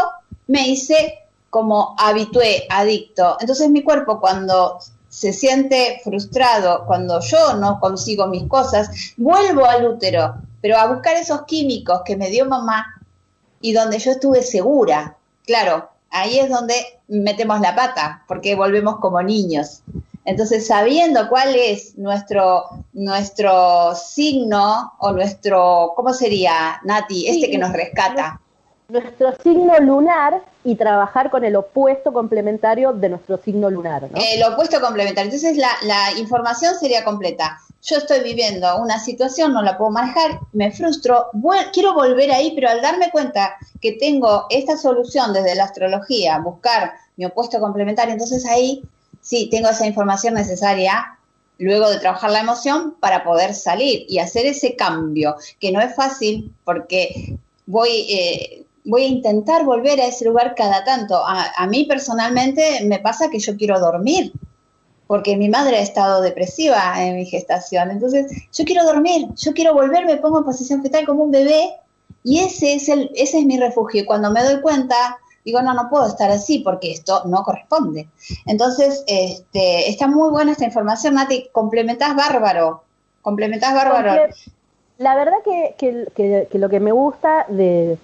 me 0.47 0.69
hice 0.69 1.19
como 1.51 1.95
habitué, 1.99 2.67
adicto. 2.69 3.37
Entonces 3.41 3.71
mi 3.71 3.83
cuerpo 3.83 4.21
cuando 4.21 4.79
se 5.09 5.33
siente 5.33 6.01
frustrado, 6.03 6.85
cuando 6.87 7.21
yo 7.21 7.55
no 7.55 7.79
consigo 7.79 8.27
mis 8.27 8.49
cosas, 8.49 8.91
vuelvo 9.17 9.65
al 9.65 9.87
útero, 9.87 10.35
pero 10.61 10.77
a 10.77 10.87
buscar 10.87 11.17
esos 11.17 11.43
químicos 11.43 12.03
que 12.05 12.17
me 12.17 12.31
dio 12.31 12.47
mamá 12.47 13.01
y 13.61 13.73
donde 13.73 13.99
yo 13.99 14.11
estuve 14.11 14.43
segura. 14.43 15.17
Claro, 15.47 15.89
ahí 16.11 16.39
es 16.39 16.51
donde 16.51 16.75
metemos 17.07 17.61
la 17.61 17.77
pata, 17.77 18.25
porque 18.27 18.57
volvemos 18.57 18.99
como 18.99 19.23
niños. 19.23 19.83
Entonces, 20.25 20.67
sabiendo 20.67 21.29
cuál 21.29 21.55
es 21.55 21.99
nuestro, 21.99 22.65
nuestro 22.95 23.95
signo 23.95 24.93
o 24.99 25.13
nuestro, 25.13 25.93
¿cómo 25.97 26.15
sería, 26.15 26.81
Nati? 26.85 27.29
Este 27.29 27.51
que 27.51 27.59
nos 27.59 27.73
rescata. 27.73 28.41
Nuestro 28.89 29.35
signo 29.43 29.79
lunar 29.81 30.43
y 30.63 30.77
trabajar 30.77 31.31
con 31.31 31.45
el 31.45 31.57
opuesto 31.57 32.13
complementario 32.13 32.93
de 32.93 33.11
nuestro 33.11 33.37
signo 33.39 33.69
lunar. 33.69 34.03
¿no? 34.11 34.19
El 34.19 34.43
opuesto 34.45 34.81
complementario. 34.81 35.31
Entonces, 35.31 35.59
la, 35.59 35.71
la 35.83 36.19
información 36.19 36.75
sería 36.79 37.05
completa. 37.05 37.59
Yo 37.83 37.99
estoy 37.99 38.21
viviendo 38.21 38.81
una 38.81 38.99
situación, 38.99 39.53
no 39.53 39.61
la 39.61 39.77
puedo 39.77 39.91
manejar, 39.91 40.41
me 40.55 40.71
frustro, 40.71 41.27
quiero 41.75 41.93
volver 41.93 42.33
ahí, 42.33 42.53
pero 42.55 42.71
al 42.71 42.81
darme 42.81 43.11
cuenta 43.11 43.57
que 43.79 43.93
tengo 43.93 44.47
esta 44.49 44.79
solución 44.79 45.35
desde 45.35 45.55
la 45.55 45.65
astrología, 45.65 46.39
buscar 46.39 46.95
mi 47.17 47.27
opuesto 47.27 47.61
complementario, 47.61 48.15
entonces 48.15 48.47
ahí 48.47 48.83
sí, 49.25 49.49
tengo 49.51 49.71
esa 49.71 49.87
información 49.87 50.35
necesaria 50.35 51.19
luego 51.59 51.91
de 51.91 51.99
trabajar 51.99 52.31
la 52.31 52.41
emoción 52.41 52.95
para 53.01 53.25
poder 53.25 53.55
salir 53.55 54.05
y 54.09 54.19
hacer 54.19 54.47
ese 54.47 54.77
cambio, 54.77 55.37
que 55.59 55.73
no 55.73 55.81
es 55.81 55.95
fácil 55.95 56.53
porque 56.65 57.39
voy, 57.67 58.07
eh, 58.11 58.67
voy 58.85 59.05
a 59.05 59.09
intentar 59.09 59.65
volver 59.65 60.01
a 60.01 60.07
ese 60.07 60.27
lugar 60.27 60.55
cada 60.55 60.85
tanto. 60.85 61.17
A, 61.25 61.67
mí 61.67 61.85
personalmente 61.85 62.85
me 62.85 62.99
pasa 62.99 63.31
que 63.31 63.39
yo 63.39 63.57
quiero 63.57 63.81
dormir, 63.81 64.33
porque 65.07 65.37
mi 65.37 65.49
madre 65.49 65.79
ha 65.79 65.83
estado 65.83 66.21
depresiva 66.21 66.95
en 67.03 67.17
mi 67.17 67.25
gestación. 67.27 67.91
Entonces, 67.91 68.27
yo 68.53 68.65
quiero 68.65 68.85
dormir, 68.85 69.29
yo 69.37 69.53
quiero 69.55 69.75
volver, 69.75 70.07
me 70.07 70.17
pongo 70.17 70.39
en 70.39 70.45
posición 70.45 70.83
fetal 70.83 71.07
como 71.07 71.25
un 71.25 71.31
bebé 71.31 71.75
y 72.23 72.41
ese 72.41 72.75
es, 72.75 72.89
el, 72.89 73.11
ese 73.15 73.39
es 73.39 73.45
mi 73.47 73.59
refugio. 73.59 74.03
Y 74.03 74.05
cuando 74.05 74.31
me 74.31 74.43
doy 74.43 74.61
cuenta, 74.61 75.19
digo, 75.45 75.61
no, 75.63 75.75
no 75.75 75.89
puedo 75.91 76.07
estar 76.07 76.31
así 76.31 76.61
porque 76.61 76.93
esto 76.93 77.23
no 77.27 77.43
corresponde. 77.43 78.09
Entonces, 78.47 79.05
este, 79.07 79.91
está 79.91 80.07
muy 80.07 80.31
buena 80.31 80.53
esta 80.53 80.65
información, 80.65 81.15
Nati, 81.15 81.49
complementás 81.53 82.17
bárbaro, 82.17 82.83
complementás 83.23 83.75
bárbaro. 83.75 84.33
La 84.99 85.17
verdad 85.17 85.37
que, 85.45 86.49
lo 86.53 86.69
que 86.69 86.81
me 86.81 86.93
gusta 86.93 87.47
de, 87.49 87.99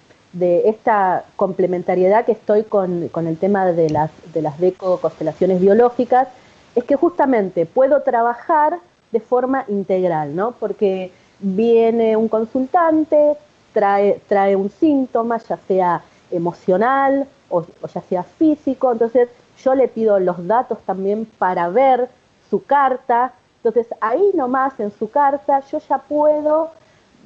esta 0.66 1.25
complementariedad 1.37 2.25
que 2.25 2.32
estoy 2.32 2.64
con, 2.64 3.11
el 3.14 3.38
tema 3.38 3.66
de 3.66 3.90
las, 3.90 4.11
de 4.35 4.42
las 4.42 4.59
deco 4.59 5.00
constelaciones 5.00 5.61
biológicas 5.61 6.28
es 6.75 6.85
que 6.85 6.97
justamente 6.97 7.66
puedo 7.66 8.02
trabajar 8.02 8.78
de 9.12 9.20
forma 9.20 9.64
integral, 9.68 10.37
¿no? 10.37 10.52
Porque 10.52 11.11
viene 11.40 12.16
un 12.16 12.28
consultante, 12.28 13.37
trae, 13.73 14.20
trae 14.28 14.54
un 14.54 14.70
síntoma, 14.70 15.38
ya 15.38 15.59
sea 15.66 16.02
emocional 16.30 17.26
o, 17.49 17.64
ya 17.92 18.00
sea 18.02 18.22
físico. 18.22 18.92
Entonces 18.92 19.28
yo 19.62 19.75
le 19.75 19.88
pido 19.88 20.18
los 20.18 20.46
datos 20.46 20.78
también 20.87 21.26
para 21.38 21.68
ver 21.68 22.08
su 22.49 22.64
carta. 22.64 23.32
Entonces 23.62 23.87
ahí 24.00 24.30
nomás 24.34 24.78
en 24.80 24.90
su 24.99 25.10
carta 25.10 25.60
yo 25.70 25.78
ya 25.87 25.99
puedo, 25.99 26.70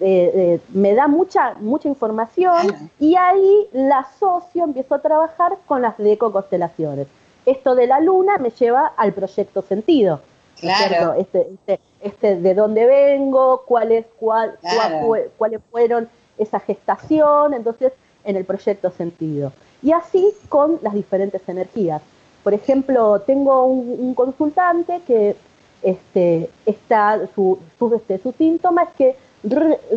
eh, 0.01 0.33
eh, 0.35 0.61
me 0.71 0.95
da 0.95 1.07
mucha, 1.07 1.55
mucha 1.61 1.89
información 1.89 2.91
y 2.99 3.15
ahí 3.15 3.69
la 3.73 4.01
asocio, 4.01 4.65
empiezo 4.65 4.97
a 4.97 4.99
trabajar 5.01 5.57
con 5.67 5.83
las 5.83 5.97
deco 5.99 6.33
constelaciones. 6.33 7.07
Esto 7.47 7.75
de 7.75 7.87
la 7.87 8.01
luna 8.01 8.39
me 8.39 8.51
lleva 8.51 8.93
al 8.97 9.13
proyecto 9.13 9.63
sentido. 9.63 10.21
Claro. 10.59 11.15
Este, 11.15 11.49
este, 11.53 11.81
este, 12.01 12.37
de 12.37 12.55
dónde 12.55 12.87
vengo, 12.87 13.65
cuáles, 13.67 14.07
cuál, 14.19 14.57
cuáles 15.37 15.61
fueron 15.71 16.09
esa 16.39 16.59
gestación. 16.61 17.55
Entonces 17.55 17.93
en 18.25 18.37
el 18.37 18.45
proyecto 18.45 18.91
sentido. 18.91 19.53
Y 19.83 19.93
así 19.93 20.33
con 20.49 20.79
las 20.83 20.95
diferentes 20.95 21.43
energías. 21.49 22.03
Por 22.43 22.55
ejemplo, 22.55 23.21
tengo 23.21 23.67
un, 23.67 24.15
consultante 24.15 25.01
que 25.07 25.37
este, 25.83 26.51
está, 26.67 27.21
su, 27.35 27.59
su, 27.79 27.95
este, 27.95 28.19
síntoma 28.37 28.85
es 28.85 28.91
que 28.97 29.17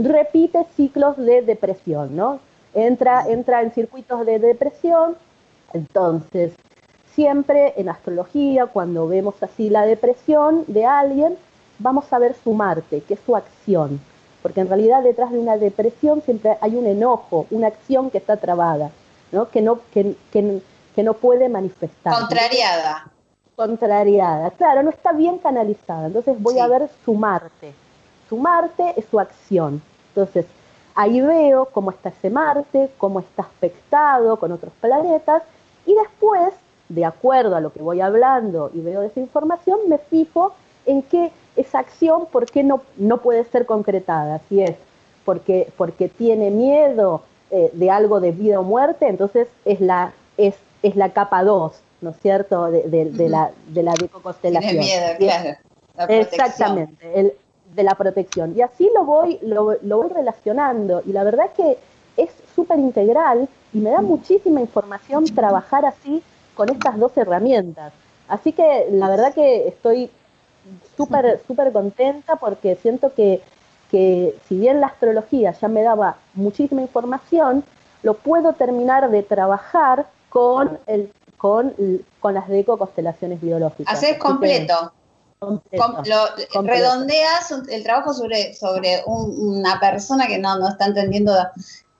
repite 0.01 0.65
ciclos 0.75 1.17
de 1.17 1.41
depresión, 1.41 2.15
¿no? 2.15 2.39
Entra, 2.73 3.27
entra 3.27 3.61
en 3.61 3.71
circuitos 3.71 4.25
de 4.25 4.39
depresión, 4.39 5.15
entonces 5.73 6.53
siempre 7.17 7.73
en 7.77 7.89
astrología, 7.89 8.67
cuando 8.67 9.07
vemos 9.07 9.41
así 9.41 9.69
la 9.71 9.85
depresión 9.85 10.65
de 10.67 10.85
alguien, 10.85 11.35
vamos 11.79 12.11
a 12.13 12.19
ver 12.19 12.35
su 12.43 12.53
Marte, 12.53 13.01
que 13.01 13.15
es 13.15 13.19
su 13.25 13.35
acción. 13.35 13.99
Porque 14.41 14.61
en 14.61 14.67
realidad 14.67 15.03
detrás 15.03 15.31
de 15.31 15.39
una 15.39 15.57
depresión 15.57 16.21
siempre 16.21 16.57
hay 16.61 16.75
un 16.75 16.85
enojo, 16.85 17.47
una 17.51 17.67
acción 17.67 18.09
que 18.09 18.17
está 18.17 18.37
trabada, 18.37 18.91
¿no? 19.31 19.49
Que, 19.49 19.61
no, 19.61 19.79
que, 19.93 20.15
que, 20.31 21.03
no 21.03 21.13
puede 21.13 21.49
manifestar. 21.49 22.13
Contrariada. 22.13 23.07
Contrariada, 23.55 24.51
claro, 24.51 24.83
no 24.83 24.89
está 24.89 25.11
bien 25.13 25.39
canalizada. 25.39 26.07
Entonces 26.07 26.39
voy 26.39 26.59
a 26.59 26.67
ver 26.67 26.89
sumarte. 27.03 27.73
Sumarte 28.29 28.93
es 28.95 29.05
su 29.09 29.19
acción. 29.19 29.81
Entonces, 30.09 30.45
ahí 30.95 31.21
veo 31.21 31.65
cómo 31.65 31.91
está 31.91 32.09
ese 32.09 32.29
Marte, 32.29 32.91
cómo 32.97 33.19
está 33.19 33.43
aspectado 33.43 34.37
con 34.37 34.51
otros 34.51 34.73
planetas, 34.79 35.43
y 35.85 35.95
después, 35.95 36.53
de 36.89 37.05
acuerdo 37.05 37.55
a 37.55 37.61
lo 37.61 37.71
que 37.71 37.81
voy 37.81 38.01
hablando 38.01 38.69
y 38.73 38.81
veo 38.81 39.01
de 39.01 39.07
esa 39.07 39.19
información, 39.19 39.79
me 39.87 39.97
fijo 39.97 40.53
en 40.85 41.01
qué 41.01 41.31
esa 41.57 41.79
acción, 41.79 42.27
por 42.31 42.49
qué 42.49 42.63
no, 42.63 42.81
no 42.97 43.17
puede 43.17 43.43
ser 43.45 43.65
concretada. 43.65 44.39
Si 44.47 44.61
es 44.61 44.75
porque, 45.25 45.67
porque 45.75 46.07
tiene 46.07 46.51
miedo 46.51 47.23
eh, 47.51 47.69
de 47.73 47.91
algo 47.91 48.19
de 48.19 48.31
vida 48.31 48.59
o 48.59 48.63
muerte, 48.63 49.07
entonces 49.07 49.47
es 49.65 49.81
la, 49.81 50.13
es, 50.37 50.55
es 50.83 50.95
la 50.95 51.09
capa 51.09 51.43
2, 51.43 51.73
¿no 52.01 52.11
es 52.11 52.17
cierto?, 52.21 52.71
de, 52.71 52.83
de, 52.83 53.29
la, 53.29 53.51
de 53.67 53.83
la 53.83 53.93
Tiene 53.95 54.73
miedo, 54.73 55.07
claro. 55.17 55.57
exactamente, 56.07 57.19
el, 57.19 57.33
de 57.75 57.83
la 57.83 57.95
protección. 57.95 58.53
Y 58.55 58.61
así 58.61 58.89
lo 58.93 59.03
voy, 59.03 59.39
lo, 59.41 59.75
lo 59.81 59.97
voy 59.97 60.09
relacionando. 60.09 61.01
Y 61.05 61.11
la 61.11 61.23
verdad 61.23 61.51
que 61.55 61.77
es 62.15 62.29
súper 62.55 62.79
integral 62.79 63.49
y 63.73 63.79
me 63.79 63.91
da 63.91 64.01
muchísima 64.01 64.61
información 64.61 65.25
trabajar 65.25 65.85
así 65.85 66.23
con 66.55 66.69
estas 66.69 66.97
dos 66.97 67.15
herramientas. 67.17 67.93
Así 68.27 68.51
que 68.51 68.87
la 68.91 69.09
verdad 69.09 69.33
que 69.33 69.67
estoy 69.67 70.09
súper, 70.95 71.41
súper 71.45 71.71
contenta 71.71 72.35
porque 72.37 72.75
siento 72.75 73.13
que, 73.13 73.41
que 73.91 74.35
si 74.47 74.57
bien 74.57 74.81
la 74.81 74.87
astrología 74.87 75.51
ya 75.51 75.67
me 75.67 75.83
daba 75.83 76.17
muchísima 76.33 76.81
información, 76.81 77.63
lo 78.03 78.15
puedo 78.15 78.53
terminar 78.53 79.09
de 79.09 79.23
trabajar 79.23 80.07
con, 80.29 80.79
el, 80.87 81.11
con, 81.37 81.73
con 82.19 82.33
las 82.33 82.47
deco 82.47 82.77
constelaciones 82.77 83.41
biológicas. 83.41 83.93
Hacer 83.93 84.17
completo. 84.17 84.93
redondeas 86.63 87.51
el 87.69 87.83
trabajo 87.83 88.13
sobre, 88.13 88.53
sobre 88.53 89.03
una 89.05 89.79
persona 89.79 90.27
que 90.27 90.37
no, 90.37 90.57
no 90.57 90.69
está 90.69 90.85
entendiendo, 90.85 91.33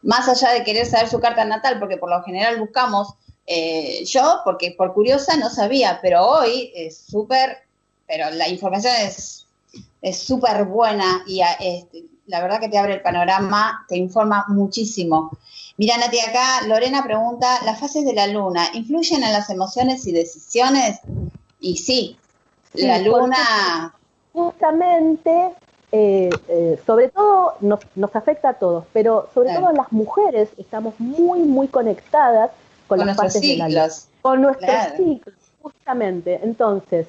más 0.02 0.28
allá 0.28 0.52
de 0.54 0.64
querer 0.64 0.86
saber 0.86 1.08
su 1.10 1.20
carta 1.20 1.46
natal, 1.46 1.78
porque 1.80 1.98
por 1.98 2.10
lo 2.10 2.24
general 2.24 2.60
buscamos, 2.60 3.14
eh, 3.46 4.04
yo, 4.06 4.42
porque 4.44 4.76
por 4.78 4.94
curiosa 4.94 5.38
no 5.38 5.50
sabía, 5.50 6.00
pero 6.02 6.26
hoy 6.26 6.72
es 6.76 6.98
súper 6.98 7.67
pero 8.08 8.30
la 8.32 8.48
información 8.48 8.94
es 8.98 9.46
súper 10.18 10.66
buena 10.66 11.24
y 11.28 11.42
este, 11.60 12.06
la 12.28 12.42
verdad 12.42 12.60
que 12.60 12.70
te 12.70 12.78
abre 12.78 12.94
el 12.94 13.02
panorama, 13.02 13.86
te 13.88 13.98
informa 13.98 14.46
muchísimo. 14.50 15.32
Mira, 15.78 15.98
Nati, 15.98 16.20
acá 16.20 16.66
Lorena 16.68 17.04
pregunta, 17.04 17.60
¿las 17.66 17.80
fases 17.80 18.06
de 18.06 18.14
la 18.14 18.28
luna 18.28 18.68
influyen 18.74 19.24
en 19.24 19.34
las 19.34 19.50
emociones 19.50 20.06
y 20.08 20.12
decisiones? 20.12 21.00
Y 21.60 21.78
sí, 21.78 22.18
la 22.74 23.00
luna... 23.00 23.94
Justamente, 24.34 25.50
eh, 25.92 26.30
eh, 26.48 26.80
sobre 26.86 27.10
todo 27.10 27.56
nos, 27.62 27.80
nos, 27.96 28.16
afecta 28.16 28.50
a 28.50 28.54
todos, 28.54 28.86
pero 28.94 29.30
sobre 29.34 29.52
todo 29.56 29.72
las 29.72 29.92
mujeres 29.92 30.50
estamos 30.60 30.94
muy, 31.00 31.40
muy 31.40 31.68
conectadas 31.68 32.52
con, 32.88 33.00
las 33.00 33.18
fases 33.18 33.42
de 33.42 33.58
la 33.58 33.68
luna. 33.68 33.88
Con 34.22 34.42
nuestros 34.42 34.78
ciclos, 34.96 35.36
justamente. 35.64 36.40
Entonces, 36.44 37.08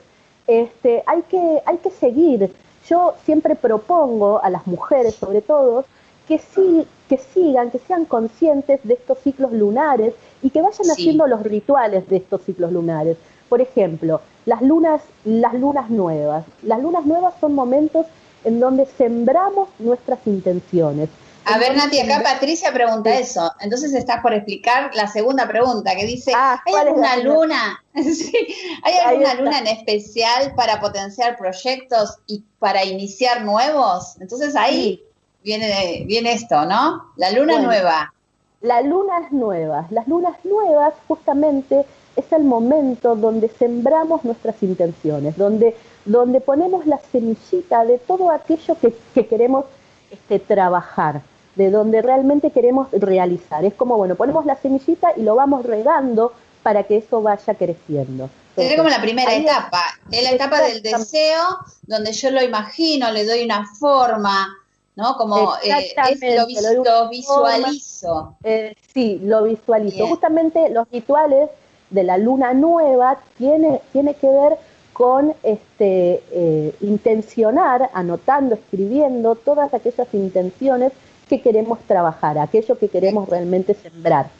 este, 0.48 1.04
hay, 1.06 1.22
que, 1.22 1.62
hay 1.64 1.76
que 1.76 1.90
seguir. 1.90 2.52
Yo 2.88 3.14
siempre 3.24 3.54
propongo 3.54 4.42
a 4.42 4.50
las 4.50 4.66
mujeres, 4.66 5.14
sobre 5.14 5.42
todo, 5.42 5.84
que, 6.26 6.38
sí, 6.38 6.86
que 7.08 7.18
sigan, 7.18 7.70
que 7.70 7.78
sean 7.78 8.06
conscientes 8.06 8.80
de 8.82 8.94
estos 8.94 9.18
ciclos 9.18 9.52
lunares 9.52 10.14
y 10.42 10.50
que 10.50 10.62
vayan 10.62 10.90
haciendo 10.90 11.26
los 11.26 11.42
rituales 11.42 12.08
de 12.08 12.16
estos 12.16 12.42
ciclos 12.42 12.72
lunares. 12.72 13.18
Por 13.48 13.60
ejemplo, 13.60 14.20
las 14.46 14.62
lunas, 14.62 15.02
las 15.24 15.54
lunas 15.54 15.90
nuevas. 15.90 16.44
Las 16.62 16.82
lunas 16.82 17.04
nuevas 17.04 17.34
son 17.40 17.54
momentos 17.54 18.06
en 18.44 18.60
donde 18.60 18.86
sembramos 18.86 19.68
nuestras 19.78 20.18
intenciones. 20.26 21.10
A 21.50 21.56
ver, 21.56 21.74
Nati, 21.74 21.98
acá 21.98 22.22
Patricia 22.22 22.70
pregunta 22.74 23.18
eso. 23.18 23.50
Entonces 23.60 23.94
estás 23.94 24.20
por 24.20 24.34
explicar 24.34 24.90
la 24.94 25.08
segunda 25.08 25.48
pregunta 25.48 25.96
que 25.96 26.04
dice, 26.04 26.30
ah, 26.36 26.60
¿hay 26.66 26.74
alguna 26.74 27.16
luna? 27.16 27.82
¿Hay 27.94 28.94
alguna 29.02 29.34
luna 29.34 29.58
en 29.60 29.68
especial 29.68 30.52
para 30.54 30.78
potenciar 30.78 31.38
proyectos 31.38 32.18
y 32.26 32.44
para 32.58 32.84
iniciar 32.84 33.46
nuevos? 33.46 34.20
Entonces 34.20 34.54
ahí 34.56 35.02
viene, 35.42 36.04
viene 36.06 36.34
esto, 36.34 36.66
¿no? 36.66 37.12
La 37.16 37.30
luna 37.30 37.60
nueva. 37.60 38.12
Las 38.60 38.84
lunas 38.84 39.32
nuevas. 39.32 39.90
Las 39.90 40.06
lunas 40.06 40.34
nuevas 40.44 40.92
justamente 41.06 41.86
es 42.16 42.30
el 42.30 42.44
momento 42.44 43.16
donde 43.16 43.48
sembramos 43.48 44.22
nuestras 44.22 44.62
intenciones, 44.62 45.38
donde, 45.38 45.74
donde 46.04 46.42
ponemos 46.42 46.84
la 46.84 47.00
semillita 47.10 47.86
de 47.86 47.96
todo 47.98 48.30
aquello 48.30 48.76
que, 48.78 48.94
que 49.14 49.26
queremos 49.26 49.64
este, 50.10 50.40
trabajar 50.40 51.22
de 51.58 51.72
donde 51.72 52.00
realmente 52.02 52.52
queremos 52.52 52.86
realizar. 52.92 53.64
Es 53.64 53.74
como, 53.74 53.96
bueno, 53.96 54.14
ponemos 54.14 54.46
la 54.46 54.54
semillita 54.54 55.08
y 55.16 55.22
lo 55.22 55.34
vamos 55.34 55.66
regando 55.66 56.32
para 56.62 56.84
que 56.84 56.98
eso 56.98 57.20
vaya 57.20 57.52
creciendo. 57.54 58.30
Es 58.56 58.76
como 58.76 58.88
la 58.88 59.00
primera 59.00 59.34
etapa, 59.34 59.82
es 60.10 60.22
la 60.22 60.30
etapa 60.30 60.60
del 60.62 60.82
deseo, 60.82 61.42
donde 61.82 62.12
yo 62.12 62.30
lo 62.30 62.42
imagino, 62.42 63.10
le 63.10 63.24
doy 63.24 63.44
una 63.44 63.66
forma, 63.66 64.56
¿no? 64.94 65.16
Como 65.16 65.54
eh, 65.62 65.94
lo, 66.36 67.08
visualizo. 67.08 68.36
Eh, 68.44 68.74
sí, 68.94 69.20
lo 69.22 69.42
visualizo. 69.42 70.06
Justamente 70.06 70.70
los 70.70 70.88
rituales 70.90 71.50
de 71.90 72.04
la 72.04 72.18
luna 72.18 72.52
nueva 72.54 73.18
tiene, 73.36 73.80
tiene 73.92 74.14
que 74.14 74.28
ver 74.28 74.58
con 74.92 75.34
este 75.42 76.22
eh, 76.30 76.74
intencionar, 76.80 77.90
anotando, 77.94 78.54
escribiendo 78.54 79.34
todas 79.34 79.72
aquellas 79.74 80.06
intenciones 80.12 80.92
que 81.28 81.40
queremos 81.40 81.78
trabajar, 81.86 82.38
aquello 82.38 82.78
que 82.78 82.88
queremos 82.88 83.28
realmente 83.28 83.74
sembrar. 83.74 84.30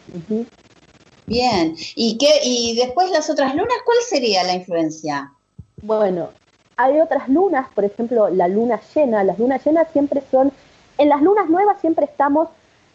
Bien, 1.27 1.77
¿Y, 1.95 2.17
qué, 2.17 2.41
y 2.43 2.75
después 2.77 3.11
las 3.11 3.29
otras 3.29 3.55
lunas, 3.55 3.77
¿cuál 3.85 3.99
sería 4.09 4.43
la 4.45 4.55
influencia? 4.55 5.33
Bueno, 5.83 6.31
hay 6.77 7.01
otras 7.01 7.29
lunas, 7.29 7.69
por 7.75 7.85
ejemplo, 7.85 8.29
la 8.31 8.49
luna 8.49 8.81
llena, 8.95 9.23
las 9.25 9.39
lunas 9.39 9.65
llenas 9.65 9.89
siempre 9.93 10.23
son, 10.31 10.53
en 10.97 11.09
las 11.09 11.21
lunas 11.21 11.49
nuevas 11.49 11.81
siempre 11.81 12.07
estamos 12.07 12.49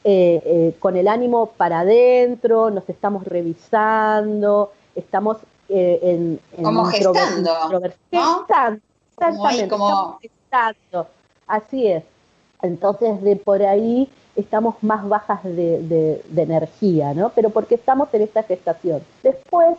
eh, 0.04 0.42
eh, 0.46 0.76
con 0.80 0.96
el 0.96 1.08
ánimo 1.08 1.48
para 1.58 1.82
adentro, 1.82 2.70
nos 2.72 2.90
estamos 2.90 3.24
revisando, 3.24 4.74
estamos 4.96 5.38
eh, 5.70 6.00
en, 6.02 6.64
Como 6.64 6.86
gestando, 6.86 7.52
exactamente, 7.86 9.68
como... 9.70 10.20
gestando, 10.20 11.08
así 11.48 11.88
es. 11.88 12.04
Entonces, 12.64 13.22
de 13.22 13.36
por 13.36 13.62
ahí 13.62 14.10
estamos 14.36 14.76
más 14.82 15.08
bajas 15.08 15.44
de, 15.44 16.24
energía, 16.36 17.14
¿no? 17.14 17.30
Pero 17.36 17.50
porque 17.52 17.76
estamos 17.76 18.12
en 18.14 18.24
esta 18.24 18.42
gestación. 18.44 19.04
Después, 19.22 19.78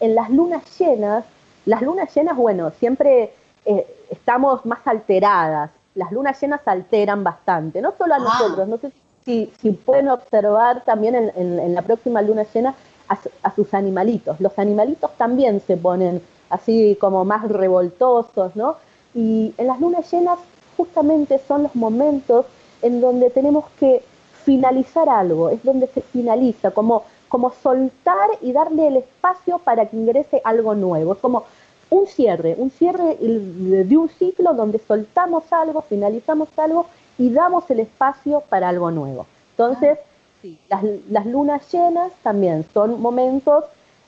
en 0.00 0.14
las 0.14 0.28
lunas 0.28 0.62
llenas, 0.78 1.24
las 1.64 1.80
lunas 1.82 2.14
llenas, 2.14 2.36
bueno, 2.36 2.72
siempre 2.78 3.32
eh, 3.64 3.86
estamos 4.10 4.66
más 4.66 4.80
alteradas. 4.86 5.70
Las 5.94 6.12
lunas 6.12 6.38
llenas 6.40 6.60
alteran 6.66 7.24
bastante, 7.24 7.80
no 7.80 7.94
solo 7.96 8.14
a 8.14 8.16
ah. 8.16 8.20
nosotros, 8.20 8.68
no 8.68 8.76
sé 8.78 8.90
si, 9.24 9.52
si, 9.60 9.70
pueden 9.70 10.08
observar 10.08 10.84
también 10.84 11.32
en, 11.34 11.74
la 11.74 11.82
próxima 11.82 12.22
luna 12.22 12.44
llena 12.52 12.74
a, 13.08 13.18
a, 13.42 13.54
sus 13.54 13.72
animalitos. 13.72 14.40
Los 14.40 14.58
animalitos 14.58 15.10
también 15.16 15.60
se 15.60 15.76
ponen 15.76 16.20
así 16.50 16.98
como 17.00 17.24
más 17.24 17.48
revoltosos, 17.48 18.54
¿no? 18.56 18.76
Y 19.14 19.54
en 19.56 19.66
las 19.68 19.80
lunas 19.80 20.12
llenas 20.12 20.38
justamente 20.76 21.40
son 21.46 21.64
los 21.64 21.74
momentos 21.74 22.46
en 22.82 23.00
donde 23.00 23.30
tenemos 23.30 23.64
que 23.78 24.02
finalizar 24.44 25.08
algo, 25.08 25.50
es 25.50 25.62
donde 25.64 25.88
se 25.88 26.00
finaliza, 26.00 26.70
como, 26.70 27.04
como 27.28 27.52
soltar 27.62 28.28
y 28.40 28.52
darle 28.52 28.88
el 28.88 28.96
espacio 28.98 29.58
para 29.58 29.86
que 29.86 29.96
ingrese 29.96 30.40
algo 30.44 30.74
nuevo. 30.74 31.14
Es 31.14 31.18
como 31.18 31.44
un 31.90 32.06
cierre, 32.06 32.54
un 32.58 32.70
cierre 32.70 33.16
de 33.16 33.96
un 33.96 34.08
ciclo 34.08 34.54
donde 34.54 34.78
soltamos 34.78 35.52
algo, 35.52 35.82
finalizamos 35.82 36.48
algo 36.56 36.86
y 37.18 37.30
damos 37.30 37.68
el 37.70 37.80
espacio 37.80 38.42
para 38.48 38.68
algo 38.68 38.90
nuevo. 38.90 39.26
Entonces, 39.52 39.98
sí, 40.42 40.58
las, 40.68 41.26
lunas 41.26 41.70
llenas 41.72 42.12
también 42.22 42.64
son 42.72 43.00
momentos 43.00 43.64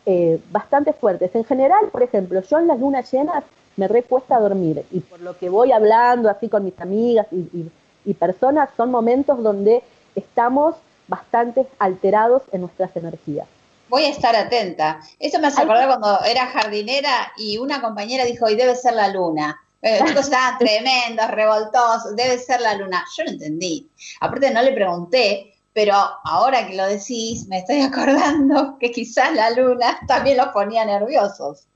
eh, 0.06 0.40
bastante 0.50 0.92
fuertes. 0.92 1.34
En 1.34 1.44
general, 1.44 1.88
por 1.90 2.02
ejemplo, 2.02 2.40
yo 2.42 2.58
en 2.58 2.68
las 2.68 2.78
lunas 2.78 3.10
llenas 3.12 3.44
me 3.78 3.88
recuesta 3.88 4.38
dormir. 4.38 4.84
Y 4.90 5.00
por 5.00 5.20
lo 5.20 5.38
que 5.38 5.48
voy 5.48 5.72
hablando 5.72 6.28
así 6.28 6.48
con 6.48 6.64
mis 6.64 6.78
amigas 6.80 7.26
y, 7.30 8.14
personas, 8.14 8.70
son 8.76 8.90
momentos 8.90 9.42
donde 9.42 9.82
estamos 10.14 10.74
bastante 11.06 11.66
alterados 11.78 12.42
en 12.52 12.62
nuestras 12.62 12.94
energías. 12.96 13.46
Voy 13.88 14.04
a 14.04 14.08
estar 14.08 14.34
atenta. 14.34 15.00
Eso 15.18 15.38
me 15.38 15.46
hace 15.46 15.62
acordar 15.62 15.86
cuando 15.86 16.18
era 16.24 16.46
jardinera 16.46 17.32
y 17.36 17.58
una 17.58 17.80
compañera 17.80 18.24
dijo, 18.24 18.48
y 18.48 18.56
debe 18.56 18.74
ser 18.74 18.94
la 18.94 19.08
luna. 19.08 19.60
Eh, 19.82 19.98
los 20.00 20.08
chicos 20.08 20.24
estaban 20.24 20.58
tremendos, 20.58 21.30
revoltosos, 21.30 22.16
debe 22.16 22.38
ser 22.38 22.60
la 22.62 22.74
luna. 22.74 23.04
Yo 23.16 23.24
no 23.24 23.30
entendí. 23.30 23.88
Aparte 24.20 24.50
no 24.50 24.62
le 24.62 24.72
pregunté, 24.72 25.54
pero 25.72 25.94
ahora 26.24 26.66
que 26.66 26.74
lo 26.74 26.86
decís, 26.86 27.46
me 27.46 27.58
estoy 27.58 27.80
acordando 27.82 28.76
que 28.78 28.90
quizás 28.90 29.34
la 29.34 29.50
luna 29.50 30.00
también 30.08 30.38
los 30.38 30.48
ponía 30.48 30.84
nerviosos. 30.84 31.68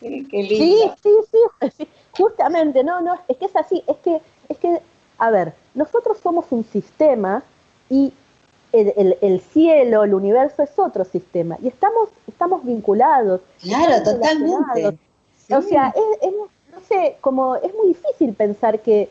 Qué, 0.00 0.08
lindo. 0.10 0.94
Sí, 1.02 1.10
sí, 1.30 1.70
sí, 1.76 1.88
justamente, 2.16 2.84
no, 2.84 3.00
no, 3.00 3.14
es 3.26 3.36
que 3.36 3.46
es 3.46 3.56
así, 3.56 3.82
es 3.86 3.96
que, 3.98 4.20
es 4.48 4.58
que, 4.58 4.80
a 5.18 5.30
ver, 5.30 5.54
nosotros 5.74 6.18
somos 6.22 6.46
un 6.50 6.64
sistema 6.64 7.42
y 7.90 8.12
el, 8.72 9.40
cielo, 9.40 10.04
el 10.04 10.14
universo 10.14 10.62
es 10.62 10.78
otro 10.78 11.04
sistema 11.04 11.56
y 11.62 11.68
estamos, 11.68 12.10
estamos 12.26 12.64
vinculados. 12.64 13.40
Claro, 13.60 14.02
totalmente. 14.02 14.98
O 15.50 15.62
sea, 15.62 15.94
es, 16.22 16.32
no 16.72 16.80
sé, 16.86 17.16
como 17.20 17.56
es 17.56 17.74
muy 17.74 17.88
difícil 17.88 18.34
pensar 18.34 18.80
que, 18.80 19.08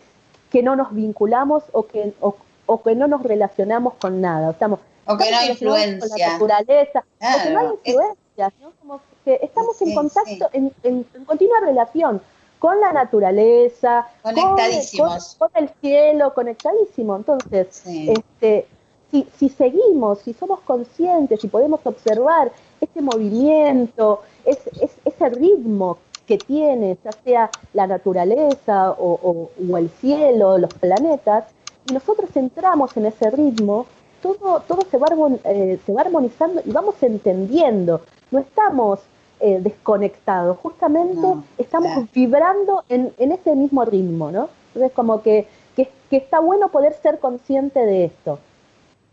que 0.52 0.62
no 0.62 0.76
nos 0.76 0.94
vinculamos 0.94 1.64
o 1.72 1.88
que, 1.88 2.14
o, 2.20 2.82
que 2.84 2.96
no 2.96 3.08
nos 3.08 3.24
relacionamos 3.24 3.96
con 3.96 4.22
nada. 4.22 4.52
Estamos, 4.52 4.80
o 5.08 5.18
que 5.18 5.32
no 5.32 5.38
hay 5.38 5.50
influencia. 5.50 6.38
Con 6.40 6.48
la 6.48 6.60
naturaleza, 6.60 7.06
o 7.20 7.44
que 7.44 7.50
no 7.50 7.60
hay 7.60 7.68
influencias, 7.68 8.54
¿no? 8.62 8.72
Como 8.80 9.02
que 9.26 9.40
estamos 9.42 9.82
en 9.82 9.96
contacto, 9.96 10.50
en, 10.54 10.74
en, 10.84 11.04
continua 11.26 11.60
relación 11.62 12.22
con 12.60 12.80
la 12.82 12.92
naturaleza, 12.92 14.08
conectadísimos. 14.22 15.36
Con, 15.38 15.50
el 15.56 15.70
cielo, 15.82 16.34
conectadísimo. 16.34 17.16
Entonces, 17.16 17.84
este, 17.86 18.68
si, 19.12 19.28
si 19.38 19.50
seguimos, 19.50 20.20
si 20.20 20.34
somos 20.34 20.60
conscientes, 20.62 21.42
si 21.42 21.48
podemos 21.48 21.80
observar 21.84 22.52
ese 22.82 23.02
movimiento, 23.02 24.22
ese, 24.46 24.72
ese 25.06 25.30
ritmo 25.30 26.00
que 26.28 26.38
tiene, 26.38 26.98
ya 27.04 27.12
sea 27.12 27.50
la 27.74 27.88
naturaleza 27.88 28.92
o, 28.92 29.50
el 29.78 29.90
cielo, 29.90 30.58
los 30.58 30.74
planetas, 30.74 31.46
y 31.90 31.94
nosotros 31.94 32.30
entramos 32.36 32.96
en 32.98 33.06
ese 33.08 33.32
ritmo, 33.32 33.88
todo, 34.36 34.62
todo 34.62 34.82
se, 34.90 34.98
va, 34.98 35.08
eh, 35.46 35.80
se 35.86 35.94
va 35.94 36.02
armonizando 36.02 36.62
y 36.66 36.72
vamos 36.72 36.96
entendiendo. 37.02 38.02
No 38.32 38.40
estamos 38.40 39.00
eh, 39.40 39.60
desconectados, 39.62 40.58
justamente 40.58 41.28
estamos 41.60 42.12
vibrando 42.12 42.84
en, 42.90 43.14
ese 43.20 43.56
mismo 43.56 43.86
ritmo, 43.86 44.32
¿no? 44.32 44.50
Entonces, 44.74 44.92
como 44.96 45.22
que, 45.22 45.48
que, 45.76 45.92
está 46.10 46.40
bueno 46.40 46.70
poder 46.70 46.96
ser 47.04 47.20
consciente 47.20 47.80
de 47.86 48.06
esto. 48.06 48.40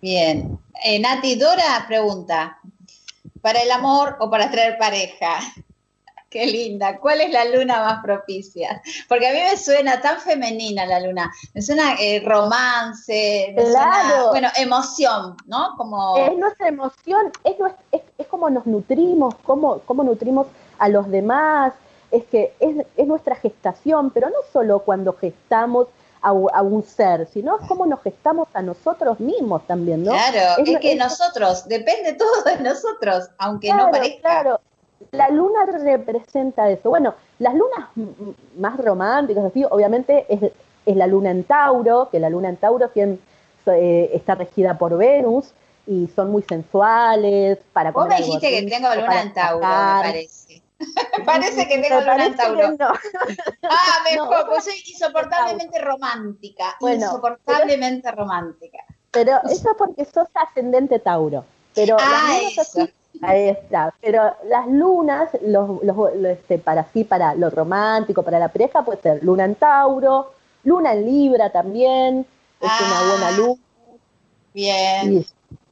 Bien. 0.00 0.58
Eh, 0.82 0.98
Nati 0.98 1.34
Dora 1.34 1.84
pregunta, 1.86 2.58
¿para 3.42 3.60
el 3.60 3.70
amor 3.70 4.16
o 4.18 4.30
para 4.30 4.50
traer 4.50 4.78
pareja? 4.78 5.40
Qué 6.34 6.46
linda. 6.46 6.98
¿Cuál 6.98 7.20
es 7.20 7.30
la 7.30 7.44
luna 7.44 7.78
más 7.78 8.02
propicia? 8.02 8.82
Porque 9.08 9.28
a 9.28 9.32
mí 9.32 9.38
me 9.38 9.56
suena 9.56 10.00
tan 10.00 10.18
femenina 10.18 10.84
la 10.84 10.98
luna. 10.98 11.32
Me 11.54 11.62
suena 11.62 11.94
eh, 12.00 12.20
romance, 12.26 13.52
me 13.54 13.62
suena, 13.62 14.30
bueno, 14.30 14.48
emoción, 14.56 15.36
¿no? 15.46 15.76
Como... 15.76 16.16
Es 16.16 16.36
nuestra 16.36 16.66
emoción, 16.66 17.30
es, 17.44 17.54
es, 18.18 18.26
como 18.26 18.50
nos 18.50 18.66
nutrimos, 18.66 19.36
cómo, 19.44 19.78
cómo 19.86 20.02
nutrimos 20.02 20.48
a 20.80 20.88
los 20.88 21.08
demás. 21.08 21.72
Es 22.10 22.24
que 22.24 22.52
es, 22.58 22.84
es 22.96 23.06
nuestra 23.06 23.36
gestación, 23.36 24.10
pero 24.10 24.28
no 24.28 24.38
solo 24.52 24.80
cuando 24.80 25.12
gestamos 25.12 25.86
a, 26.20 26.32
un 26.32 26.82
ser, 26.82 27.28
sino 27.32 27.60
es 27.60 27.68
cómo 27.68 27.86
nos 27.86 28.02
gestamos 28.02 28.48
a 28.54 28.62
nosotros 28.62 29.20
mismos 29.20 29.64
también, 29.68 30.02
¿no? 30.02 30.10
Claro, 30.10 30.64
es, 30.64 30.78
que 30.80 30.96
nosotros, 30.96 31.68
depende 31.68 32.14
todo 32.14 32.42
de 32.42 32.60
nosotros, 32.60 33.28
aunque 33.38 33.72
no 33.72 33.90
parezca. 33.92 34.20
Claro, 34.20 34.60
la 35.12 35.28
luna 35.30 35.66
representa 35.66 36.70
eso. 36.70 36.90
Bueno, 36.90 37.14
las 37.38 37.54
lunas 37.54 37.88
más 38.56 38.76
románticas, 38.78 39.44
así, 39.44 39.64
obviamente 39.68 40.26
es, 40.28 40.52
la 40.96 41.06
luna 41.06 41.30
en 41.30 41.44
Tauro, 41.44 42.08
que 42.10 42.20
la 42.20 42.30
luna 42.30 42.48
en 42.48 42.56
Tauro 42.56 42.90
quien, 42.92 43.20
eh, 43.66 44.10
está 44.12 44.34
regida 44.34 44.76
por 44.76 44.96
Venus 44.98 45.52
y 45.86 46.08
son 46.14 46.30
muy 46.30 46.42
sensuales 46.42 47.58
para 47.72 47.90
Vos 47.92 48.06
me 48.08 48.16
dijiste 48.16 48.50
que 48.50 48.62
tengo 48.68 48.94
luna 48.94 49.22
en 49.22 49.32
Tauro, 49.32 49.66
me 49.66 50.02
parece. 50.02 50.62
parece 51.26 51.68
que 51.68 51.78
tengo 51.78 52.00
luna 52.00 52.26
en 52.26 52.36
Tauro. 52.36 52.76
ah, 53.62 54.02
mejor, 54.04 54.46
pues 54.48 54.64
soy 54.64 54.74
insoportablemente 54.86 55.80
romántica. 55.80 56.76
insoportablemente 56.80 58.10
romántica. 58.12 58.78
Pero 59.10 59.38
eso 59.44 59.70
es 59.70 59.76
porque 59.78 60.04
sos 60.04 60.28
ascendente 60.34 60.98
Tauro. 60.98 61.44
Pero 61.74 61.96
ah, 61.98 62.38
Ahí 63.22 63.48
está. 63.48 63.94
Pero 64.00 64.34
las 64.46 64.66
lunas, 64.66 65.30
los, 65.42 65.80
este, 66.24 66.58
para 66.58 66.84
sí, 66.92 67.04
para 67.04 67.34
lo 67.34 67.50
romántico, 67.50 68.22
para 68.22 68.38
la 68.38 68.48
pareja, 68.48 68.84
puede 68.84 69.00
ser 69.00 69.22
luna 69.22 69.44
en 69.44 69.54
Tauro, 69.54 70.32
luna 70.64 70.92
en 70.92 71.04
Libra 71.04 71.50
también, 71.50 72.26
es 72.60 72.80
una 72.80 72.98
ah, 72.98 73.08
buena 73.08 73.30
luna. 73.32 73.60
Bien. 74.52 75.26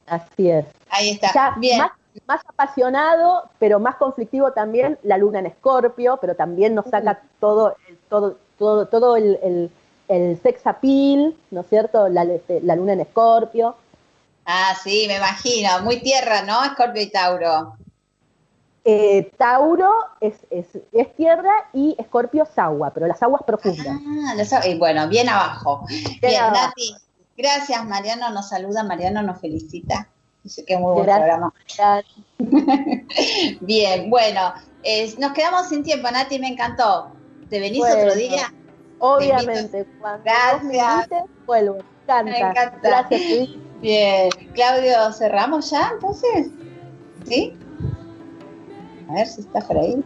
así 0.07 0.49
es. 0.49 0.65
Ahí 0.89 1.11
está. 1.11 1.55
bien. 1.57 1.81
Más, 2.27 2.41
apasionado, 2.47 3.49
pero 3.57 3.79
más 3.79 3.95
conflictivo 3.95 4.51
también, 4.51 4.99
la 5.01 5.17
luna 5.17 5.39
en 5.39 5.47
Escorpio, 5.47 6.19
pero 6.21 6.35
también 6.35 6.75
nos 6.75 6.85
saca 6.85 7.23
todo, 7.39 7.75
todo, 8.07 8.37
todo, 8.59 8.85
todo 8.85 9.15
el, 9.17 9.71
el, 10.07 10.39
sex 10.43 10.67
appeal, 10.67 11.35
¿no 11.49 11.61
es 11.61 11.67
cierto? 11.69 12.09
La, 12.09 12.23
este, 12.25 12.61
la 12.61 12.75
luna 12.75 12.93
en 12.93 12.99
Escorpio. 12.99 13.75
Ah, 14.45 14.75
sí, 14.81 15.05
me 15.07 15.17
imagino. 15.17 15.81
Muy 15.83 16.01
tierra, 16.01 16.41
¿no? 16.41 16.63
Escorpio 16.63 17.01
y 17.01 17.09
Tauro. 17.09 17.77
Eh, 18.85 19.31
Tauro 19.37 19.91
es, 20.19 20.35
es, 20.49 20.67
es, 20.91 21.15
tierra 21.15 21.53
y 21.71 21.95
Escorpio 21.97 22.43
es 22.43 22.57
agua, 22.57 22.91
pero 22.93 23.07
las 23.07 23.23
aguas 23.23 23.41
profundas. 23.47 23.97
Ah, 24.51 24.67
y 24.67 24.77
bueno, 24.77 25.07
bien 25.07 25.29
abajo. 25.29 25.85
Bien, 26.21 26.41
Nati. 26.51 26.93
Gracias, 27.37 27.85
Mariano 27.85 28.29
nos 28.29 28.49
saluda, 28.49 28.83
Mariano 28.83 29.23
nos 29.23 29.39
felicita. 29.39 30.09
Dice 30.43 30.65
que 30.65 30.77
muy 30.77 30.93
buen 30.93 31.05
programa. 31.05 31.53
bien, 33.61 34.09
bueno, 34.09 34.53
nos 35.17 35.31
quedamos 35.31 35.69
sin 35.69 35.83
tiempo, 35.83 36.11
Nati, 36.11 36.37
me 36.39 36.49
encantó. 36.49 37.13
¿Te 37.49 37.59
venís 37.61 37.83
otro 37.83 38.15
día? 38.15 38.53
Obviamente, 38.99 39.87
cuando 39.99 40.23
Gracias. 40.25 41.09
me 41.09 41.45
vuelvo. 41.45 41.77
Me 42.25 42.37
encanta. 42.37 42.79
Gracias, 42.81 43.21
Bien, 43.83 44.29
Claudio, 44.53 45.11
¿cerramos 45.11 45.69
ya 45.69 45.91
entonces? 45.93 46.47
¿Sí? 47.27 47.53
A 49.09 49.13
ver 49.15 49.27
si 49.27 49.41
estás 49.41 49.65
por 49.65 49.77
ahí. 49.77 50.01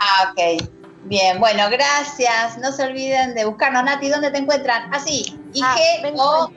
Ah, 0.00 0.32
ok. 0.32 0.68
Bien, 1.04 1.38
bueno, 1.38 1.62
gracias. 1.70 2.58
No 2.58 2.72
se 2.72 2.82
olviden 2.82 3.36
de 3.36 3.44
buscarnos. 3.44 3.84
Nati, 3.84 4.08
¿dónde 4.08 4.32
te 4.32 4.38
encuentran? 4.38 4.92
Así, 4.92 5.38
IG 5.54 5.62
ah, 5.64 5.76
o 6.16 6.50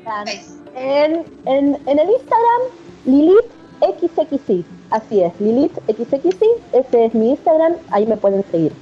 en, 0.76 1.24
en, 1.46 1.80
en, 1.86 2.00
el 2.00 2.10
Instagram, 2.10 2.62
Lilith 3.06 3.52
XXI. 3.82 4.66
Así 4.90 5.22
es, 5.22 5.34
Lilith 5.40 5.78
XXI. 5.86 6.48
Ese 6.74 7.06
es 7.06 7.14
mi 7.14 7.30
Instagram. 7.30 7.76
Ahí 7.92 8.08
me 8.08 8.18
pueden 8.18 8.44
seguir. 8.50 8.74